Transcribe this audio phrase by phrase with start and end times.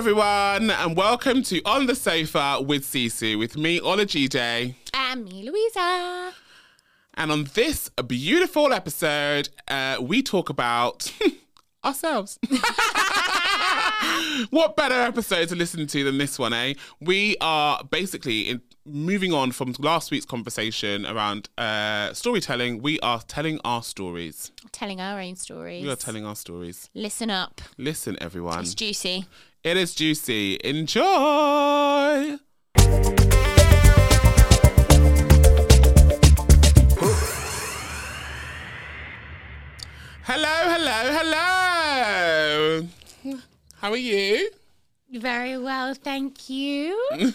[0.00, 4.74] everyone, and welcome to On the Sofa with Sisu, with me, Ola Day.
[4.94, 6.32] And me, Louisa.
[7.12, 11.12] And on this beautiful episode, uh, we talk about
[11.84, 12.38] ourselves.
[14.48, 16.72] what better episode to listen to than this one, eh?
[17.02, 22.80] We are basically in, moving on from last week's conversation around uh, storytelling.
[22.80, 24.50] We are telling our stories.
[24.72, 25.84] Telling our own stories.
[25.84, 26.88] We are telling our stories.
[26.94, 27.60] Listen up.
[27.76, 28.60] Listen, everyone.
[28.60, 29.26] It's juicy.
[29.62, 30.56] It is juicy.
[30.64, 31.04] Enjoy.
[40.22, 42.88] Hello, hello, hello.
[43.76, 44.48] How are you?
[45.12, 46.92] Very well, thank you.
[47.12, 47.32] I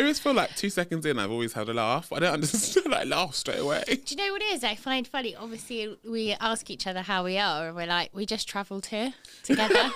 [0.00, 2.12] always feel like two seconds in, I've always had a laugh.
[2.12, 2.92] I don't understand.
[2.94, 3.84] I laugh straight away.
[3.86, 4.64] Do you know what it is?
[4.64, 5.36] I find funny.
[5.36, 9.14] Obviously, we ask each other how we are, and we're like, we just travelled here
[9.44, 9.90] together.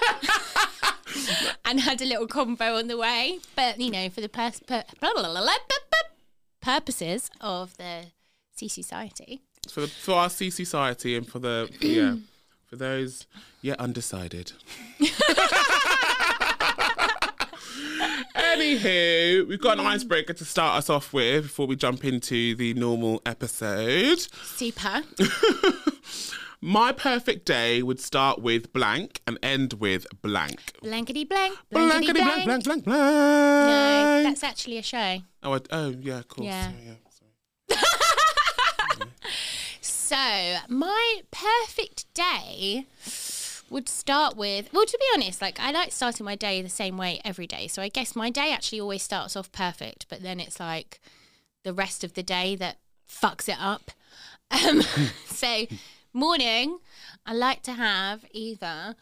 [1.64, 3.40] and had a little convo on the way.
[3.56, 4.84] But, you know, for the pers- per-
[6.60, 8.04] purposes of the
[8.54, 9.42] C Society.
[9.68, 12.14] For, the, for our C Society and for the, yeah,
[12.72, 13.26] for those
[13.60, 14.52] yet undecided.
[18.34, 19.88] Anywho, we've got an mm.
[19.88, 24.20] icebreaker to start us off with before we jump into the normal episode.
[24.42, 25.02] Super.
[26.62, 30.72] My perfect day would start with blank and end with blank.
[30.82, 31.58] Blankety blank.
[31.70, 35.18] Blankety Blankety blank, blank, blank, No, that's actually a show.
[35.42, 36.46] Oh, I, oh, yeah, of course.
[36.46, 36.70] Yeah.
[36.86, 37.82] yeah, sorry.
[40.12, 42.84] So, my perfect day
[43.70, 46.98] would start with, well, to be honest, like I like starting my day the same
[46.98, 47.66] way every day.
[47.66, 51.00] So, I guess my day actually always starts off perfect, but then it's like
[51.64, 52.76] the rest of the day that
[53.08, 53.90] fucks it up.
[54.50, 54.82] Um,
[55.28, 55.64] so,
[56.12, 56.80] morning,
[57.24, 58.94] I like to have either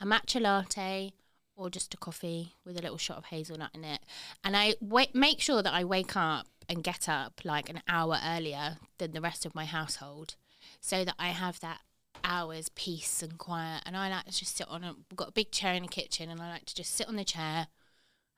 [0.00, 1.12] a matcha latte
[1.56, 3.98] or just a coffee with a little shot of hazelnut in it.
[4.44, 4.76] And I
[5.12, 9.20] make sure that I wake up and get up like an hour earlier than the
[9.20, 10.36] rest of my household
[10.82, 11.80] so that I have that
[12.24, 13.82] hour's peace and quiet.
[13.86, 15.88] And I like to just sit on a, we've got a big chair in the
[15.88, 17.68] kitchen and I like to just sit on the chair,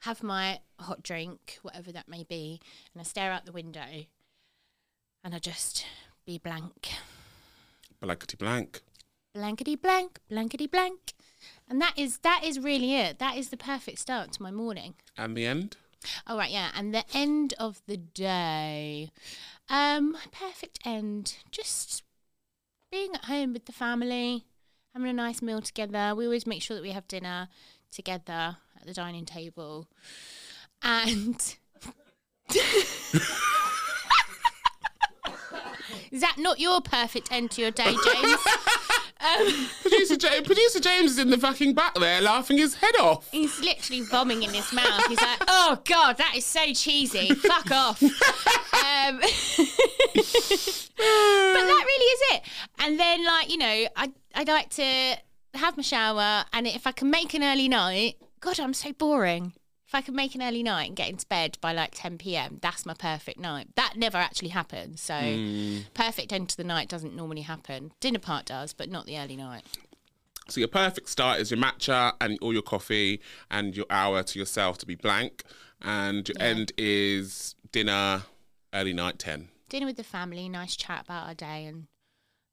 [0.03, 2.60] have my hot drink, whatever that may be,
[2.93, 4.06] and I stare out the window
[5.25, 5.87] and I just
[6.27, 6.91] be blank.
[8.00, 8.83] Blankety blank.
[9.34, 11.15] Blankety blank, blankety blank.
[11.69, 13.19] And that is that is really it.
[13.19, 14.94] That is the perfect start to my morning.
[15.16, 15.77] And the end?
[16.27, 16.71] Oh right, yeah.
[16.77, 19.10] And the end of the day.
[19.69, 21.37] Um, perfect end.
[21.50, 22.03] Just
[22.94, 24.44] being at home with the family,
[24.93, 26.15] having a nice meal together.
[26.15, 27.49] We always make sure that we have dinner
[27.91, 29.88] together at the dining table.
[30.81, 31.34] And
[36.12, 38.38] Is that not your perfect end to your day, James?
[39.24, 43.30] Um, Producer, James, Producer James is in the fucking back there laughing his head off.
[43.30, 45.06] He's literally vomiting in his mouth.
[45.08, 47.34] He's like, "Oh God, that is so cheesy.
[47.34, 48.10] Fuck off." Um,
[49.20, 49.30] but
[50.96, 52.42] that really is it.
[52.80, 55.16] And then, like you know, I I'd like to
[55.54, 59.52] have my shower, and if I can make an early night, God, I'm so boring.
[59.94, 62.59] If I can make an early night and get into bed by like 10 p.m.,
[62.60, 63.69] that's my perfect night.
[63.77, 65.00] That never actually happens.
[65.00, 65.78] So, hmm.
[65.94, 67.93] perfect end to the night doesn't normally happen.
[68.00, 69.62] Dinner part does, but not the early night.
[70.49, 73.21] So your perfect start is your matcha and all your coffee
[73.53, 75.44] and your hour to yourself to be blank.
[75.81, 78.25] And your end is dinner,
[78.72, 79.49] early night 10.
[79.69, 81.87] Dinner with the family, nice chat about our day, and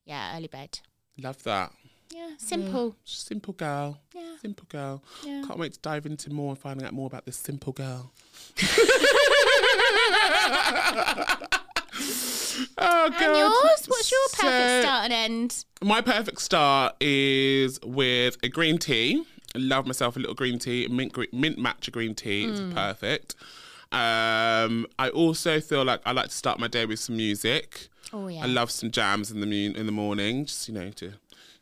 [0.06, 0.82] yeah, early bed.
[1.18, 1.72] Love that.
[2.14, 2.96] Yeah, simple.
[3.06, 3.98] Simple girl.
[4.14, 4.36] Yeah.
[4.42, 5.02] Simple girl.
[5.24, 5.44] Yeah.
[5.48, 8.12] Can't wait to dive into more and finding out more about this simple girl.
[12.78, 13.14] oh, God.
[13.22, 13.86] And yours?
[13.88, 15.66] What's your perfect So- start and end?
[15.84, 19.24] My perfect start is with a green tea.
[19.56, 22.46] I love myself a little green tea, mint gre- mint matcha green tea.
[22.46, 22.74] It's Mm.
[22.74, 23.36] perfect.
[23.92, 27.90] Um, I also feel like I like to start my day with some music.
[28.14, 28.44] Oh yeah.
[28.44, 31.14] I love some jams in the mu- in the morning, just you know to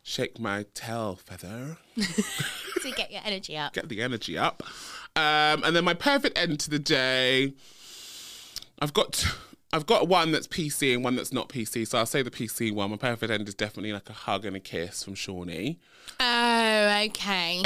[0.02, 3.72] shake my tail feather, to get your energy up.
[3.72, 4.62] get the energy up.
[5.16, 7.54] Um, and then my perfect end to the day.
[8.82, 9.26] I've got
[9.72, 11.86] I've got one that's PC and one that's not PC.
[11.86, 12.90] So I'll say the PC one.
[12.90, 15.78] My perfect end is definitely like a hug and a kiss from Shawnee.
[16.18, 17.62] Oh, okay.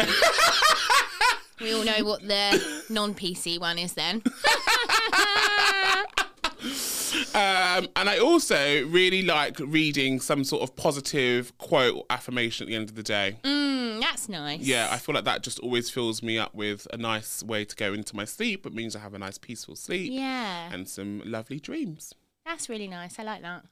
[1.61, 4.23] we all know what the non-PC one is then.
[7.35, 12.69] Um, and I also really like reading some sort of positive quote or affirmation at
[12.69, 13.37] the end of the day.
[13.43, 14.61] Mm, that's nice.
[14.61, 17.75] Yeah, I feel like that just always fills me up with a nice way to
[17.75, 18.65] go into my sleep.
[18.67, 20.73] It means I have a nice peaceful sleep Yeah.
[20.73, 22.15] and some lovely dreams.
[22.47, 23.19] That's really nice.
[23.19, 23.65] I like that.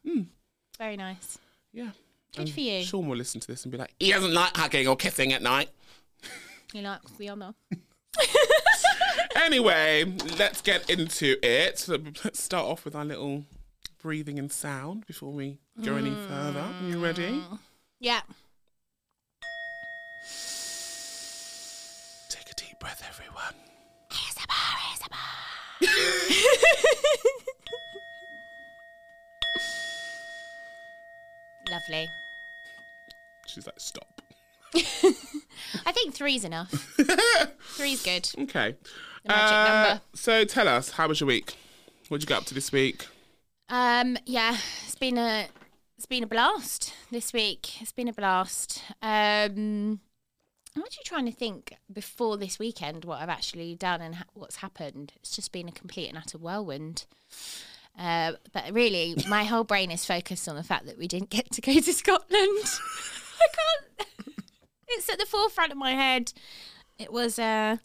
[0.79, 1.39] Very nice.
[1.73, 1.91] Yeah.
[2.35, 2.83] Good for you.
[2.83, 5.43] Sean will listen to this and be like, he doesn't like hugging or kissing at
[5.43, 5.69] night.
[6.73, 7.55] You like the other?
[9.35, 10.05] Anyway,
[10.39, 11.87] let's get into it.
[11.89, 13.45] Let's start off with our little
[14.03, 16.61] breathing and sound before we go any further.
[16.61, 17.43] Are you ready?
[18.01, 18.21] Yeah.
[22.29, 23.55] Take a deep breath, everyone.
[31.71, 32.09] Lovely.
[33.47, 34.23] She's like, stop.
[34.75, 36.71] I think three's enough.
[37.77, 38.29] three's good.
[38.39, 38.75] Okay.
[39.25, 40.01] The magic Uh, number.
[40.15, 41.57] So tell us, how was your week?
[42.09, 43.07] What'd you get up to this week?
[43.73, 45.47] Um, yeah, it's been a
[45.97, 47.81] it's been a blast this week.
[47.81, 48.83] It's been a blast.
[49.01, 50.01] Um,
[50.77, 54.57] I'm actually trying to think before this weekend what I've actually done and ha- what's
[54.57, 55.15] happened.
[55.17, 57.07] It's just been a complete and utter whirlwind.
[57.99, 61.51] Uh, but really, my whole brain is focused on the fact that we didn't get
[61.53, 62.29] to go to Scotland.
[62.35, 64.39] I can't.
[64.95, 66.35] It's at the forefront of my head.
[66.99, 67.79] It was uh,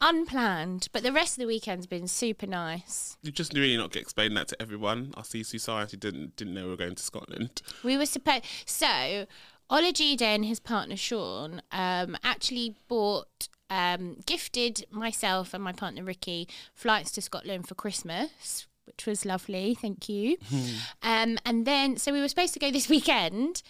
[0.00, 3.16] unplanned, but the rest of the weekend's been super nice.
[3.22, 5.12] You just really not get explain that to everyone.
[5.16, 7.62] Our C Society didn't didn't know we were going to Scotland.
[7.82, 9.26] We were supposed so
[9.70, 16.48] Olajide and his partner Sean um, actually bought um, gifted myself and my partner Ricky
[16.74, 19.76] flights to Scotland for Christmas, which was lovely.
[19.80, 20.36] Thank you.
[21.02, 23.62] um, and then so we were supposed to go this weekend.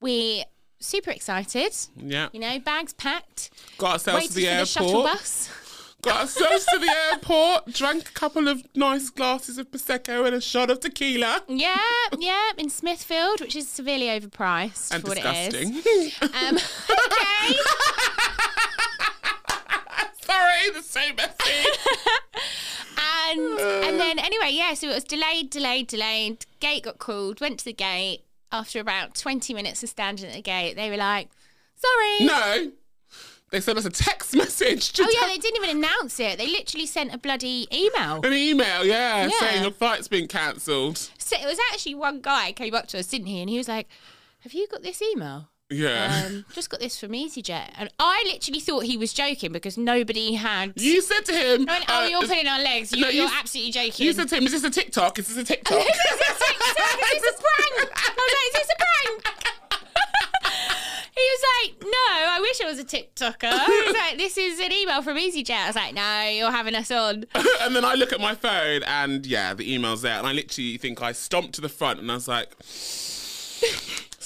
[0.00, 0.44] We
[0.80, 1.74] super excited.
[1.96, 2.28] Yeah.
[2.32, 5.50] You know, bags packed, Got ourselves to the for the shuttle bus.
[6.02, 7.72] Got ourselves to the airport.
[7.72, 11.42] Drank a couple of nice glasses of prosecco and a shot of tequila.
[11.48, 11.76] Yeah,
[12.18, 15.74] yeah, in Smithfield, which is severely overpriced And for what disgusting.
[15.74, 16.22] it is.
[16.22, 16.56] Um,
[16.90, 17.58] okay.
[20.22, 21.78] Sorry, the same message.
[23.30, 26.46] And and then anyway, yeah, so it was delayed, delayed, delayed.
[26.60, 28.22] Gate got called, went to the gate.
[28.50, 31.28] After about 20 minutes of standing at the gate, they were like,
[31.76, 32.26] sorry.
[32.26, 32.72] no.
[33.50, 34.92] They sent us a text message.
[34.92, 36.36] To Oh, yeah, they didn't even announce it.
[36.38, 38.20] They literally sent a bloody email.
[38.22, 39.38] An email, yeah, Yeah.
[39.40, 40.98] saying your flight's been cancelled.
[41.18, 43.40] So it was actually one guy came up to us, didn't he?
[43.40, 43.88] And he was like,
[44.40, 45.48] Have you got this email?
[45.70, 46.24] Yeah.
[46.26, 47.72] Um, just got this from EasyJet.
[47.76, 50.72] And I literally thought he was joking because nobody had.
[50.76, 52.92] you said to him, I went, oh, uh, you're is- putting on legs.
[52.92, 54.06] You, No, you you're s- absolutely joking.
[54.06, 55.18] you said to him, is this a TikTok?
[55.18, 55.78] Is this a TikTok?
[55.78, 57.92] is this a prank?
[57.94, 59.28] I was like, is this a prank?
[61.14, 63.66] he was like, no, I wish I was a TikToker.
[63.66, 65.50] He was like, this is an email from EasyJet.
[65.50, 67.26] I was like, no, you're having us on.
[67.60, 70.16] and then I look at my phone and yeah, the email's there.
[70.16, 72.56] And I literally think I stomped to the front and I was like,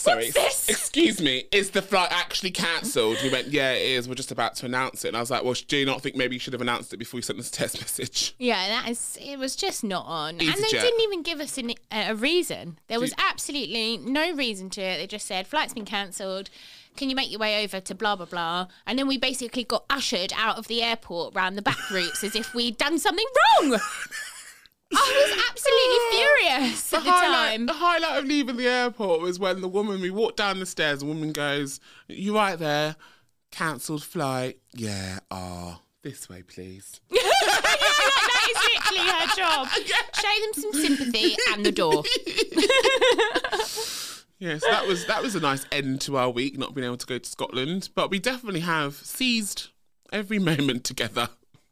[0.03, 0.29] sorry,
[0.69, 3.17] excuse me, is the flight actually cancelled?
[3.19, 4.09] He went, yeah, it is.
[4.09, 5.09] We're just about to announce it.
[5.09, 6.97] And I was like, well, do you not think maybe you should have announced it
[6.99, 8.35] before you sent this text message?
[8.39, 9.19] Yeah, that is.
[9.21, 10.71] It was just not on, and they EasyJet.
[10.71, 12.79] didn't even give us an, a a reason.
[12.89, 14.99] There was you- absolutely no reason to it.
[14.99, 16.51] They just said flight's been cancelled.
[16.97, 18.67] Can you make your way over to blah blah blah?
[18.87, 22.37] And then we basically got ushered out of the airport round the back routes as
[22.37, 23.25] if we'd done something
[23.63, 23.79] wrong.
[24.94, 27.67] I was absolutely furious at the highlight, time.
[27.67, 31.00] the highlight of leaving the airport was when the woman, we walked down the stairs,
[31.00, 32.97] the woman goes, you right there?
[33.50, 34.59] Cancelled flight.
[34.75, 37.00] Yeah, ah, this way, please.
[37.11, 37.21] yeah
[38.43, 39.69] that is literally her job.
[40.21, 42.03] Show them some sympathy and the door.
[44.39, 47.06] Yes, that was that was a nice end to our week, not being able to
[47.06, 47.91] go to Scotland.
[47.94, 49.69] But we definitely have seized
[50.13, 51.29] every moment together.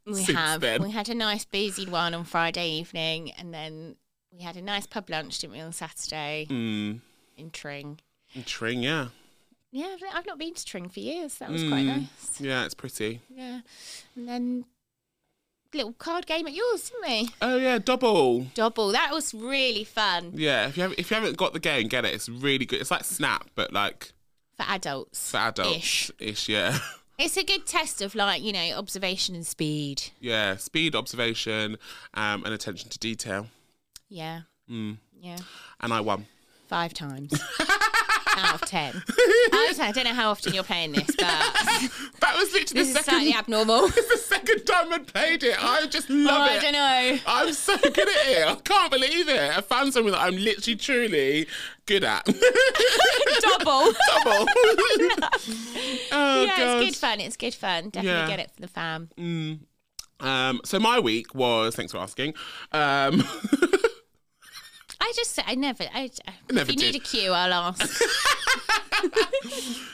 [0.06, 0.60] We have.
[0.60, 0.82] then.
[0.82, 3.96] We had a nice boozy one on Friday evening, and then
[4.32, 7.00] we had a nice pub lunch, didn't we, on Saturday Mm,
[7.36, 8.00] in Tring.
[8.34, 9.08] In Tring, yeah,
[9.72, 11.34] Yeah, I've- not been to Tring for years.
[11.38, 11.86] That was quite Mm.
[11.86, 12.40] nice.
[12.40, 13.20] yeah, it's pretty.
[13.28, 13.60] Yeah,
[14.16, 14.64] and then
[15.72, 17.28] little card game at yours, didn't we?
[17.40, 18.44] Oh yeah, double.
[18.54, 18.88] Double.
[18.88, 22.04] That was really fun Yeah, if you have, if you haven't got the game, get
[22.04, 22.12] it.
[22.14, 22.80] It's really good.
[22.80, 24.12] It's like Snap, but like
[24.56, 25.30] for adults.
[25.30, 26.10] for adults Ish.
[26.18, 26.48] ish.
[26.48, 26.76] Yeah,
[27.22, 30.04] It's a good test of like you know observation and speed.
[30.20, 30.56] yeah.
[30.56, 31.76] Speed, observation,
[32.14, 33.48] um, and attention to detail.
[34.08, 34.40] Yeah.
[34.70, 34.96] Mm.
[35.20, 35.36] Yeah.
[35.80, 36.24] And I won.
[36.66, 37.32] Five times
[38.36, 39.02] out of ten.
[39.52, 41.16] I I don't know how often you're playing this, but
[42.20, 43.04] That was literally this the is second.
[43.04, 43.84] slightly abnormal.
[43.96, 45.56] It's the second time I'd played it.
[45.62, 46.62] I just love Oh, I it.
[46.62, 47.18] don't know.
[47.26, 48.46] I'm so good at it.
[48.46, 49.56] I can't believe it.
[49.56, 51.46] I found something that I'm literally, truly
[51.86, 52.24] good at.
[52.26, 52.34] Double.
[53.92, 54.46] Double.
[56.12, 57.20] oh, yeah, it's good fun.
[57.20, 57.90] It's good fun.
[57.90, 58.26] Definitely Yeah.
[58.28, 59.10] get it for the fam.
[60.20, 62.34] Um, so my week was, thanks for asking.
[62.72, 63.24] Um,
[65.00, 65.84] I just I never.
[65.94, 68.02] I, I Never if you need a cue, I'll ask.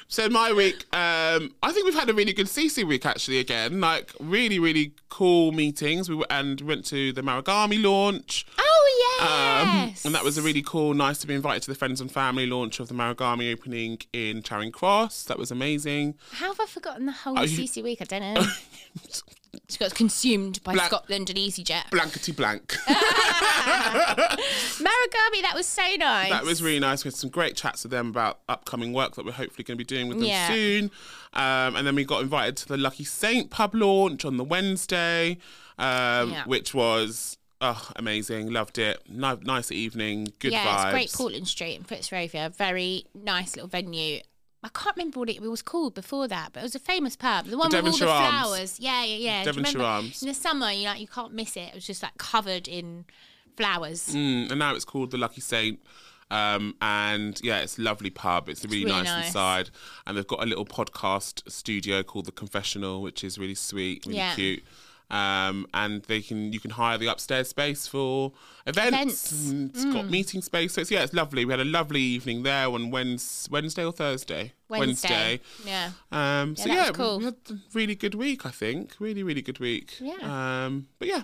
[0.09, 3.81] so my week, um, I think we've had a really good CC week actually again.
[3.81, 6.09] Like really, really cool meetings.
[6.09, 8.47] We were, and went to the Marugame launch.
[8.59, 8.73] oh
[9.19, 10.05] Yes.
[10.05, 12.47] and that was a really cool, nice to be invited to the Friends and Family
[12.47, 15.25] launch of the Marugame opening in Charing Cross.
[15.25, 16.15] That was amazing.
[16.33, 18.03] How have I forgotten the whole Oh, CC week?
[18.03, 18.41] I don't know.
[19.69, 21.91] She got consumed by Black- Scotland and EasyJet.
[21.91, 22.77] Blankety blank.
[24.07, 26.31] Marugame, that was so nice.
[26.31, 27.05] That was really nice.
[27.05, 29.79] We had some great chats with them about upcoming work that we're hopefully going to
[29.79, 30.49] be doing with them Yeah.
[30.49, 30.85] soon.
[31.33, 35.39] Um, and then we got invited to the Lucky Saint pub launch on the Wednesday,
[35.79, 36.45] um, Yeah.
[36.45, 38.53] which was oh, amazing.
[38.53, 39.03] Loved it.
[39.09, 40.29] Ni- nice evening.
[40.39, 40.85] Good yeah, vibes.
[40.85, 42.55] it's Great Portland Street in Fitzrovia.
[42.55, 44.21] Very nice little venue.
[44.67, 47.47] I can't remember what it was called before that, but it was a famous pub.
[47.47, 48.31] The one with all the Arms.
[48.31, 48.81] flowers.
[48.81, 49.45] Yeah, yeah, yeah.
[49.45, 49.81] Devonshire?
[49.83, 50.23] Arms.
[50.23, 51.69] In the summer, you like you can't miss it.
[51.69, 53.05] It was just like covered in
[53.57, 54.09] flowers.
[54.09, 55.79] Mm, and now it's called the Lucky Saint.
[56.29, 58.49] Um, and yeah, it's a lovely pub.
[58.49, 59.27] It's really, really nice, nice.
[59.29, 59.71] inside.
[60.07, 64.19] And they've got a little podcast studio called The Confessional, which is really sweet, really
[64.19, 64.35] Yeah.
[64.35, 64.65] cute.
[65.09, 68.33] Um, and they can you can hire the upstairs space for
[68.67, 68.89] events.
[69.33, 69.33] Events.
[69.53, 69.71] Mm.
[69.71, 71.45] It's got meeting space, so it's yeah, it's lovely.
[71.45, 74.53] We had a lovely evening there on Wednesday, Wednesday or Thursday.
[74.69, 75.41] Wednesday.
[75.65, 75.91] Yeah.
[76.11, 77.19] Um, so that yeah, was cool.
[77.19, 78.45] we had a really good week.
[78.45, 79.95] I think really, really good week.
[80.01, 80.65] Yeah.
[80.67, 81.23] Um, but yeah.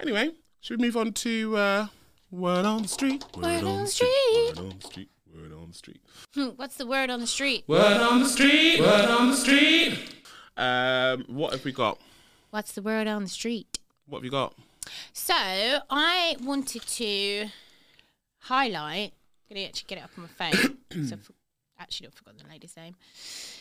[0.00, 1.86] Anyway, should we move on to uh,
[2.32, 3.24] word on the street?
[3.36, 4.54] Word on the Word street.
[4.58, 5.08] on the street.
[5.32, 6.00] Word on the street.
[6.34, 7.62] Hmm, What's the word on the street?
[7.68, 8.80] Word on the street.
[8.80, 9.98] Word on the street.
[10.56, 12.00] Um, what have we got?
[12.54, 13.80] What's the word on the street?
[14.06, 14.54] What have you got?
[15.12, 17.48] So I wanted to
[18.42, 19.12] highlight.
[19.50, 20.78] I'm gonna actually get it up on my phone.
[21.04, 21.30] so I've
[21.80, 22.94] actually not forgotten the lady's name.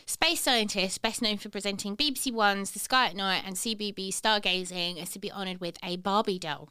[0.05, 5.01] Space scientist, best known for presenting BBC One's The Sky at Night and CBB Stargazing,
[5.01, 6.69] is to be honoured with a Barbie doll.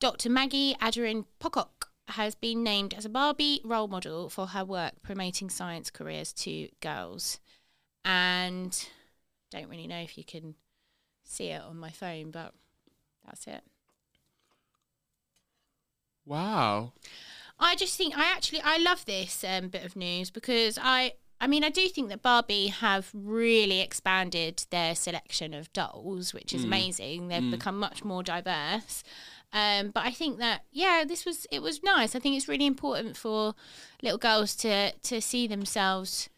[0.00, 0.30] Dr.
[0.30, 5.50] Maggie Adrian Pocock has been named as a Barbie role model for her work promoting
[5.50, 7.40] science careers to girls.
[8.06, 8.88] And
[9.50, 10.54] don't really know if you can
[11.28, 12.52] see it on my phone, but
[13.24, 13.62] that's it.
[16.24, 16.92] Wow.
[17.60, 21.46] I just think I actually I love this um, bit of news because I I
[21.46, 26.64] mean I do think that Barbie have really expanded their selection of dolls, which is
[26.64, 27.28] amazing.
[27.28, 29.02] They've become much more diverse.
[29.52, 32.14] Um, but I think that yeah, this was it was nice.
[32.14, 33.54] I think it's really important for
[34.02, 36.28] little girls to to see themselves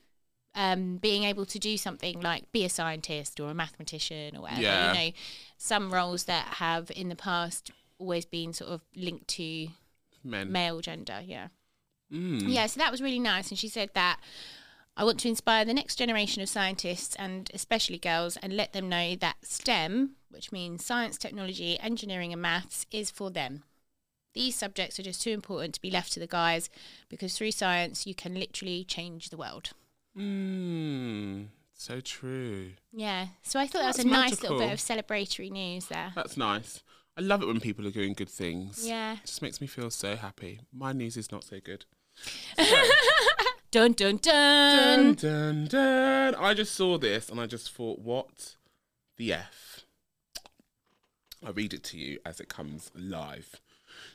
[0.55, 4.63] um, being able to do something like be a scientist or a mathematician or whatever.
[4.63, 4.93] Yeah.
[4.93, 5.17] You know,
[5.57, 9.69] some roles that have in the past always been sort of linked to
[10.25, 10.51] Men.
[10.51, 11.21] male gender.
[11.25, 11.49] Yeah.
[12.13, 12.45] Mm.
[12.49, 13.51] Yeah, so that was really nice.
[13.51, 14.19] And she said that
[14.97, 18.89] I want to inspire the next generation of scientists and especially girls and let them
[18.89, 23.63] know that STEM, which means science, technology, engineering, and maths, is for them.
[24.35, 26.71] These subjects are just too important to be left to the guys
[27.09, 29.71] because through science, you can literally change the world.
[30.17, 31.47] Mm.
[31.75, 32.73] So true.
[32.93, 36.13] Yeah, so I thought that was That's a nice little bit of celebratory news there.
[36.15, 36.83] That's nice.
[37.17, 38.87] I love it when people are doing good things.
[38.87, 39.15] Yeah.
[39.15, 40.61] It just makes me feel so happy.
[40.73, 41.85] My news is not so good.
[43.71, 45.15] Dun dun Dun, dun.
[45.15, 46.35] dun, dun.
[46.35, 48.57] I just saw this and I just thought, what
[49.17, 49.85] the F?
[51.47, 53.61] I'll read it to you as it comes live.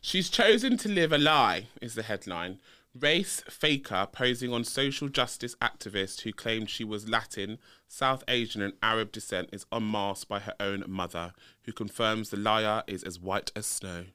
[0.02, 2.60] She's chosen to live a lie, is the headline.
[2.98, 8.74] Race faker posing on social justice activist who claimed she was Latin, South Asian, and
[8.82, 11.34] Arab descent is unmasked by her own mother,
[11.64, 14.06] who confirms the liar is as white as snow.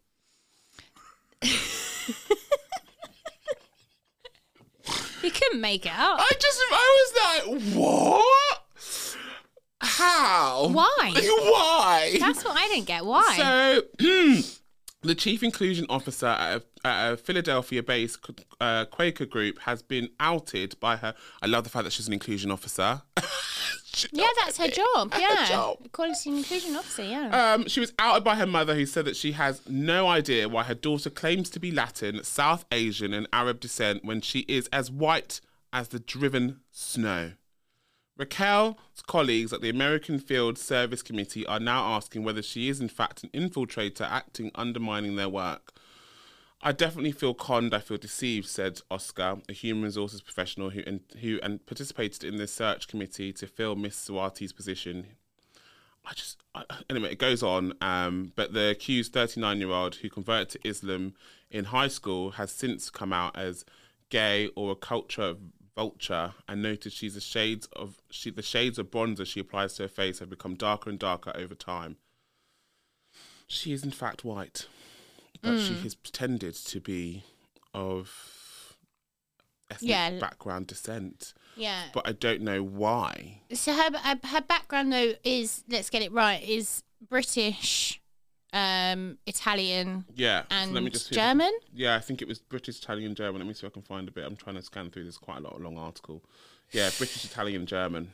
[5.23, 6.19] You couldn't make it up.
[6.19, 9.17] I just, I was like, what?
[9.83, 10.69] How?
[10.69, 11.13] Why?
[11.15, 12.17] Why?
[12.19, 13.05] That's what I didn't get.
[13.05, 13.37] Why?
[13.37, 13.83] So,
[15.03, 18.19] the chief inclusion officer at a, at a Philadelphia-based
[18.61, 21.15] uh, Quaker group has been outed by her.
[21.43, 23.03] I love the fact that she's an inclusion officer.
[24.13, 25.11] Yeah, that's her job.
[25.11, 25.79] That's Yeah, her job.
[25.85, 27.03] equality and inclusion officer.
[27.03, 27.55] Yeah.
[27.55, 30.63] Um, she was outed by her mother, who said that she has no idea why
[30.63, 34.93] her daughter claims to be Latin, South Asian, and Arab descent when she is as
[34.93, 35.41] white
[35.73, 37.33] as the driven snow.
[38.21, 42.91] Raquel's colleagues at the American Friends Service Committee are now asking whether she is in
[42.91, 45.73] fact an infiltrator acting undermining their work.
[46.63, 47.73] I definitely feel conned.
[47.73, 52.37] I feel deceived," said Oscar, a human resources professional who and, who and participated in
[52.37, 55.07] the search committee to fill Miss Swati's position.
[56.05, 57.73] I just I, anyway, it goes on.
[57.81, 61.15] Um, but the accused 39 year old who converted to Islam
[61.51, 63.65] in high school has since come out as
[64.11, 65.37] gay or a culture
[65.81, 69.85] vulture and noted she's the shades of she the shades of bronzer she applies to
[69.85, 71.97] her face have become darker and darker over time.
[73.47, 74.67] She is in fact white,
[75.41, 75.83] but she mm.
[75.83, 77.25] has pretended to be
[77.73, 78.77] of
[79.71, 80.11] ethnic Yeah.
[80.19, 81.33] background descent.
[81.57, 81.85] yeah.
[81.95, 83.41] But I don't know why.
[83.55, 83.91] So her
[84.25, 88.03] her background though is let's get it right is British
[88.53, 90.43] um, Italian, Yeah.
[90.43, 91.53] so and let me just if German.
[91.73, 93.41] Yeah, I think it was British, Italian, German.
[93.41, 94.25] Let me see if I can find a bit.
[94.25, 96.23] I'm trying to scan through this quite a lot, a long article.
[96.73, 98.13] Yeah, British, Italian, German.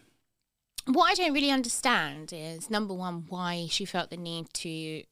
[0.87, 5.03] What I don't really understand is number one, why she felt the need to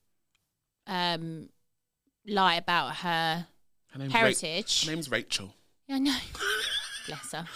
[0.86, 1.48] um,
[2.26, 3.46] lie about her
[3.92, 4.84] Her name's Ra- heritage.
[4.86, 5.54] her name's Rachel.
[5.88, 6.16] Yeah, I know.
[7.06, 7.46] Bless her.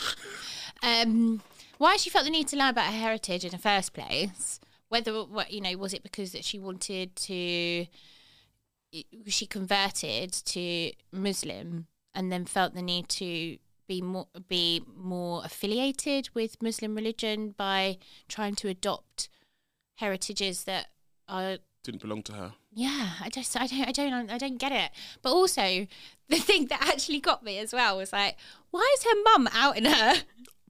[0.82, 1.42] Um,
[1.78, 4.58] why she felt the need to lie about her heritage in the first place?
[4.88, 7.86] Whether what you know was it because that she wanted to,
[9.26, 16.28] she converted to Muslim and then felt the need to be more be more affiliated
[16.34, 19.28] with Muslim religion by trying to adopt
[19.96, 20.86] heritages that
[21.28, 22.52] are Didn't belong to her.
[22.72, 24.90] yeah, I just I don't I don't I don't get it.
[25.22, 25.86] But also
[26.28, 28.36] the thing that actually got me as well was like,
[28.70, 30.14] why is her mum out in her?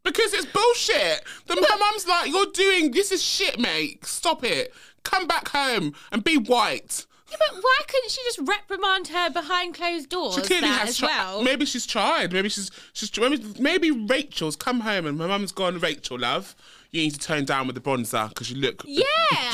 [0.05, 1.25] Because it's bullshit.
[1.47, 4.05] The her mum's like, you're doing this is shit, mate.
[4.07, 4.73] Stop it.
[5.05, 7.07] Come back home and be white.
[7.31, 10.97] Yeah, but why couldn't she just reprimand her behind closed doors She clearly has as
[10.99, 11.09] tried.
[11.09, 11.43] well?
[11.43, 12.33] Maybe she's tried.
[12.33, 15.79] Maybe she's she's maybe, maybe Rachel's come home and my mum's gone.
[15.79, 16.57] Rachel, love,
[16.91, 18.83] you need to tone down with the bronzer because you look.
[18.87, 19.05] Yeah,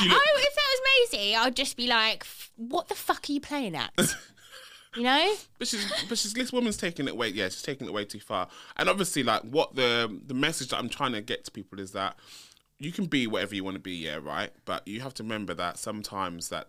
[0.01, 2.25] you look- I, if that was Maisie, I'd just be like,
[2.55, 3.91] "What the fuck are you playing at?"
[4.95, 5.35] you know?
[5.59, 8.19] But she's but she's this woman's taking it way yeah she's taking it way too
[8.19, 8.47] far
[8.77, 11.91] and obviously like what the the message that I'm trying to get to people is
[11.91, 12.17] that
[12.79, 15.53] you can be whatever you want to be yeah right but you have to remember
[15.53, 16.67] that sometimes that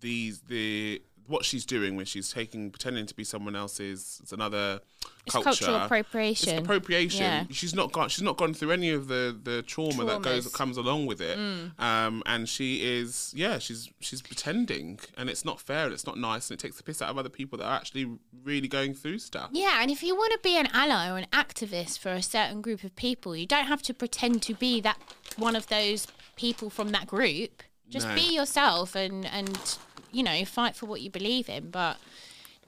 [0.00, 4.80] these the what she's doing when she's taking pretending to be someone else's it's another
[5.24, 6.50] It's culture cultural appropriation.
[6.50, 7.22] It's appropriation.
[7.22, 7.44] Yeah.
[7.50, 8.08] She's not gone.
[8.10, 10.50] She's not gone through any of the the trauma that goes Traumas.
[10.50, 10.54] Mm.
[10.54, 11.38] comes along with it.
[11.78, 15.84] Um, and she is, yeah, she's she's pretending, and it's not fair.
[15.84, 17.76] and It's not nice, and it takes the piss out of other people that are
[17.76, 18.06] actually
[18.44, 19.48] really going through stuff.
[19.52, 22.60] Yeah, and if you want to be an ally or an activist for a certain
[22.60, 24.98] group of people, you don't have to pretend to be that
[25.36, 27.62] one of those people from that group.
[27.88, 28.14] Just No.
[28.14, 29.78] be yourself and and
[30.14, 31.98] you know fight for what you believe in, but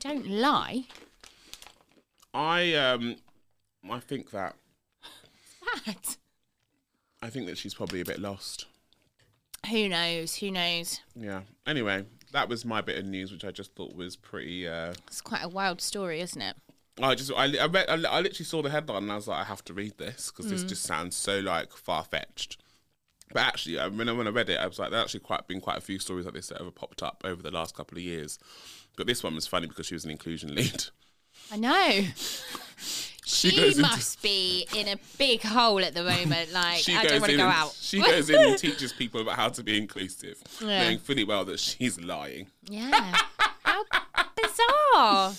[0.00, 0.84] don't lie.
[2.34, 3.16] I um,
[3.90, 4.56] I think that
[5.86, 6.16] That.
[7.22, 8.66] I think that she's probably a bit lost.
[9.70, 10.36] Who knows?
[10.36, 11.00] Who knows?
[11.14, 11.40] Yeah.
[11.66, 14.68] Anyway, that was my bit of news, which I just thought was pretty.
[14.68, 16.56] Uh, It's quite a wild story, isn't it?
[17.02, 19.40] I just I I, read, I I literally saw the headline and I was like,
[19.40, 22.58] I have to read this because this just sounds so like far fetched.
[23.32, 25.60] But actually, when I, when I read it, I was like, there's actually quite been
[25.60, 28.04] quite a few stories like this that have popped up over the last couple of
[28.04, 28.38] years.
[28.96, 30.84] But this one was funny because she was an inclusion lead.
[31.52, 32.04] I know.
[33.28, 36.52] She, into- must be in a big hole at the moment.
[36.52, 37.72] Like She I don't want to go out.
[37.80, 40.84] She goes in and teaches people about how to be inclusive, Yeah.
[40.84, 42.46] knowing fully well that she's lying.
[42.68, 43.16] Yeah.
[43.64, 43.82] How
[44.36, 45.32] bizarre.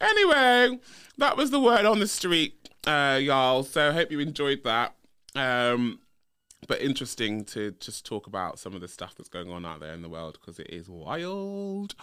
[0.00, 0.78] Anyway,
[1.18, 2.54] that was the word on the street,
[2.86, 3.62] uh, y'all.
[3.62, 4.94] So I hope you enjoyed that.
[5.34, 6.00] Um,
[6.68, 9.92] but interesting to just talk about some of the stuff that's going on out there
[9.92, 11.94] in the world because it is wild.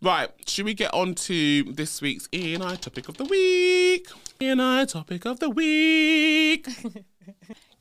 [0.00, 4.06] Right, should we get on to this week's ENI topic of the week?
[4.40, 6.68] ENI topic of the week.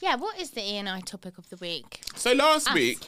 [0.02, 2.00] Yeah, what is the ENI topic of the week?
[2.16, 3.00] So last week,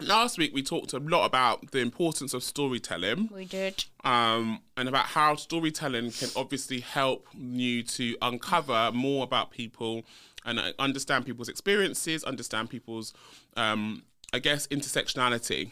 [0.00, 3.30] last week we talked a lot about the importance of storytelling.
[3.32, 3.84] We did.
[4.02, 10.02] um, and about how storytelling can obviously help you to uncover more about people
[10.44, 13.12] and uh, understand people's experiences, understand people's,
[13.56, 15.70] um, I guess, intersectionality.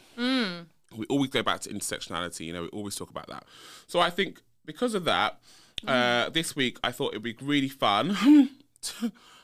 [0.97, 3.45] We always go back to intersectionality, you know, we always talk about that.
[3.87, 5.39] So I think because of that,
[5.87, 8.51] uh, this week I thought it would be really fun.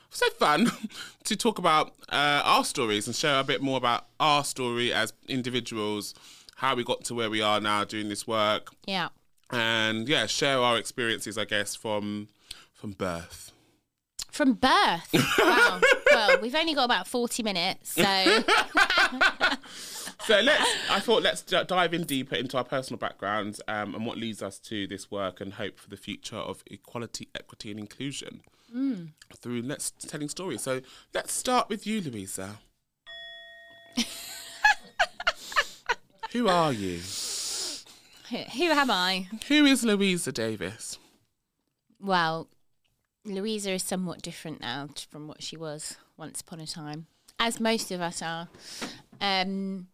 [0.09, 0.71] so fun
[1.23, 5.13] to talk about uh, our stories and share a bit more about our story as
[5.27, 6.13] individuals,
[6.55, 9.09] how we got to where we are now doing this work, Yeah.
[9.51, 12.29] and yeah, share our experiences, I guess, from
[12.73, 13.51] from birth.
[14.35, 15.15] From birth.
[15.39, 15.79] Wow.
[16.11, 18.03] well, we've only got about 40 minutes, so
[20.25, 20.69] So let's.
[20.89, 24.41] I thought let's d- dive in deeper into our personal backgrounds um, and what leads
[24.41, 28.41] us to this work and hope for the future of equality, equity, and inclusion
[29.37, 30.61] through let's telling stories.
[30.61, 30.81] So
[31.13, 32.57] let's start with you, Louisa.
[36.31, 36.99] Who are you?
[38.29, 39.29] who, who am I?
[39.47, 40.97] Who is Louisa Davis?
[42.01, 42.49] Well,
[43.25, 47.07] Louisa is somewhat different now from what she was once upon a time,
[47.39, 48.47] as most of us are.
[49.19, 49.87] Um,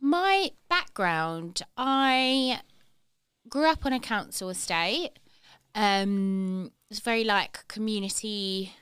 [0.00, 2.60] my background, I
[3.48, 5.12] grew up on a council estate.
[5.74, 8.72] Um, it was very like community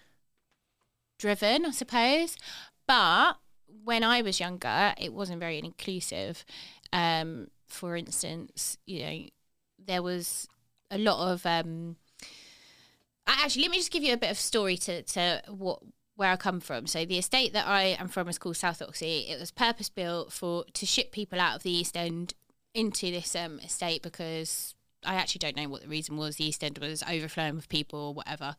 [1.18, 2.36] driven, I suppose.
[2.86, 3.34] But
[3.84, 6.44] when I was younger, it wasn't very inclusive.
[6.92, 9.24] Um, for instance, you know,
[9.86, 10.48] there was
[10.90, 11.96] a lot of um,
[13.26, 15.80] actually let me just give you a bit of story to, to what
[16.16, 16.86] where I come from.
[16.86, 19.26] So the estate that I am from is called South Oxhey.
[19.28, 22.34] It was purpose built for to ship people out of the East End
[22.72, 26.36] into this um, estate because I actually don't know what the reason was.
[26.36, 28.56] The East End was overflowing with people or whatever,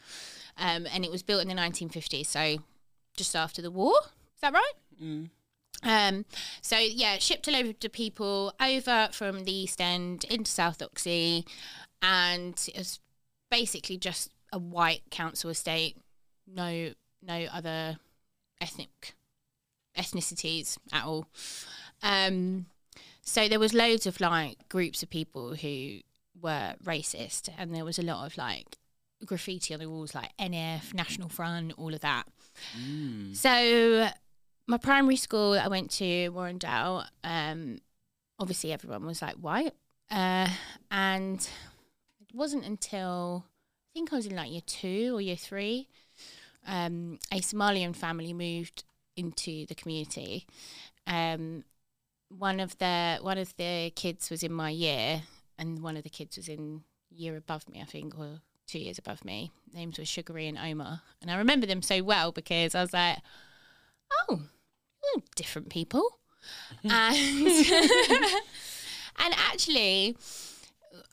[0.57, 2.25] um, and it was built in the 1950s.
[2.27, 2.57] So
[3.15, 3.95] just after the war,
[4.35, 4.73] is that right?
[5.01, 5.29] Mm.
[5.83, 6.25] Um,
[6.61, 11.45] so yeah, shipped a load of people over from the East End into South Oxhey,
[12.01, 12.99] and it was
[13.49, 15.97] basically just a white council estate,
[16.47, 17.97] no no other
[18.61, 19.15] ethnic
[19.97, 21.27] ethnicities at all.
[22.03, 22.67] Um,
[23.21, 25.99] so there was loads of like groups of people who
[26.41, 28.77] were racist, and there was a lot of like
[29.25, 32.25] graffiti on the walls, like NF, National Front, all of that.
[32.79, 33.35] Mm.
[33.35, 34.09] So
[34.67, 37.79] my primary school I went to Warren Dell, um,
[38.39, 39.73] obviously everyone was like white,
[40.11, 40.49] uh,
[40.91, 41.39] and
[42.21, 43.45] it wasn't until
[43.95, 45.87] think I was in like year two or year three,
[46.67, 48.83] um, a Somalian family moved
[49.15, 50.45] into the community.
[51.07, 51.63] Um,
[52.27, 55.23] one of the one of the kids was in my year,
[55.57, 58.97] and one of the kids was in year above me, I think, or two years
[58.97, 59.51] above me.
[59.73, 63.19] Names were Sugary and Omar, and I remember them so well because I was like,
[64.27, 64.41] "Oh,
[65.37, 66.19] different people,"
[66.83, 66.93] and
[69.23, 70.17] and actually.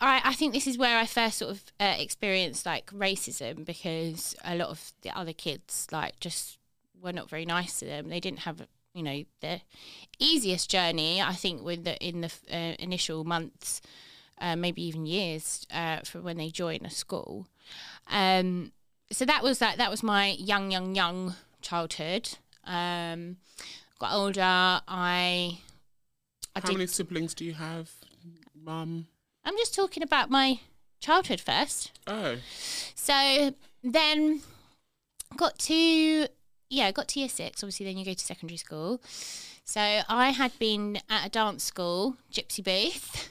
[0.00, 4.34] I, I think this is where I first sort of uh, experienced like racism because
[4.44, 6.58] a lot of the other kids like just
[7.00, 8.08] were not very nice to them.
[8.08, 9.60] They didn't have you know the
[10.18, 11.20] easiest journey.
[11.20, 13.80] I think with the in the uh, initial months,
[14.40, 17.46] uh, maybe even years uh, for when they join a school.
[18.10, 18.72] Um,
[19.10, 22.30] so that was like that was my young young young childhood.
[22.64, 23.36] Um,
[23.98, 24.40] got older.
[24.42, 27.90] I I How did many siblings do you have,
[28.54, 29.06] Mum?
[29.44, 30.60] I'm just talking about my
[31.00, 31.92] childhood first.
[32.06, 32.36] Oh,
[32.94, 34.40] So then
[35.36, 36.26] got to
[36.72, 37.62] yeah, got to year six.
[37.62, 39.00] Obviously, then you go to secondary school.
[39.64, 43.28] So I had been at a dance school, Gypsy Booth.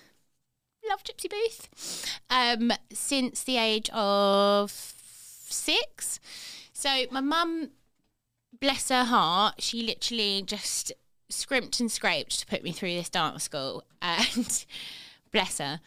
[0.88, 2.20] Love Gypsy Booth.
[2.30, 6.20] Um, since the age of six.
[6.72, 7.72] So my mum,
[8.60, 10.92] bless her heart, she literally just
[11.30, 14.66] scrimped and scraped to put me through this dance school, and
[15.32, 15.80] bless her.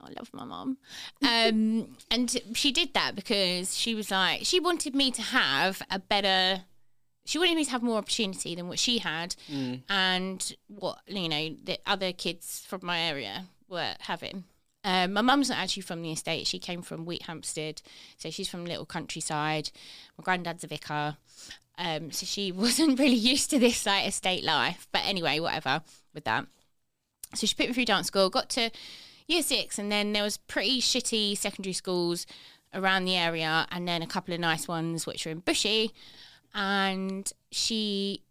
[0.00, 0.78] I love my mum.
[1.22, 5.98] Um, and she did that because she was like, she wanted me to have a
[5.98, 6.62] better,
[7.24, 9.34] she wanted me to have more opportunity than what she had
[9.88, 14.44] and what, you know, the other kids from my area were having.
[14.84, 16.46] Um, my mum's not actually from the estate.
[16.46, 17.82] She came from Wheathampstead.
[18.16, 19.70] So she's from little countryside.
[20.16, 21.16] My granddad's a vicar.
[21.76, 24.86] Um, so she wasn't really used to this like estate life.
[24.92, 25.82] But anyway, whatever
[26.14, 26.46] with that.
[27.34, 28.70] So she put me through dance school, got to
[29.26, 32.26] year six, and then there was pretty shitty secondary schools
[32.74, 35.92] around the area, and then a couple of nice ones which were in Bushey.
[36.54, 38.22] And she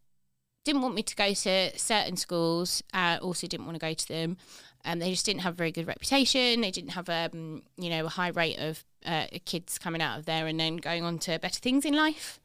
[0.66, 2.84] didn't want me to go to certain schools.
[2.94, 4.38] Uh, also, didn't want to go to them.
[4.86, 6.62] Um, they just didn't have a very good reputation.
[6.62, 10.26] They didn't have um, you know, a high rate of uh, kids coming out of
[10.26, 12.40] there and then going on to better things in life.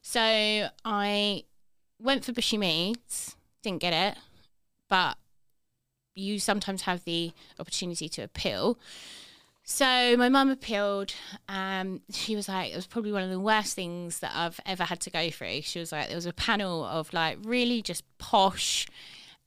[0.00, 1.44] So I
[1.98, 4.18] went for Bushey Meads, didn't get it,
[4.88, 5.16] but
[6.14, 8.78] you sometimes have the opportunity to appeal.
[9.64, 11.14] So my mum appealed.
[11.48, 14.84] Um, she was like, it was probably one of the worst things that I've ever
[14.84, 15.62] had to go through.
[15.62, 18.86] She was like, there was a panel of like really just posh,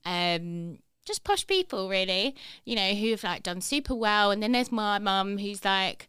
[0.04, 4.30] um, just posh people, really, you know, who've like done super well.
[4.30, 6.08] And then there's my mum who's like,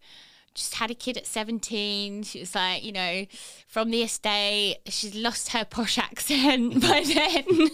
[0.57, 2.23] just had a kid at 17.
[2.23, 3.27] She was like, you know,
[3.67, 4.79] from the estate.
[4.87, 7.45] She's lost her posh accent by then.
[7.47, 7.69] and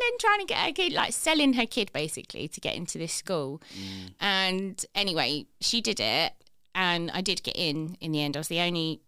[0.00, 3.12] then trying to get her kid, like selling her kid basically to get into this
[3.12, 3.60] school.
[4.18, 6.32] And anyway, she did it.
[6.74, 8.36] And I did get in in the end.
[8.36, 9.02] I was the only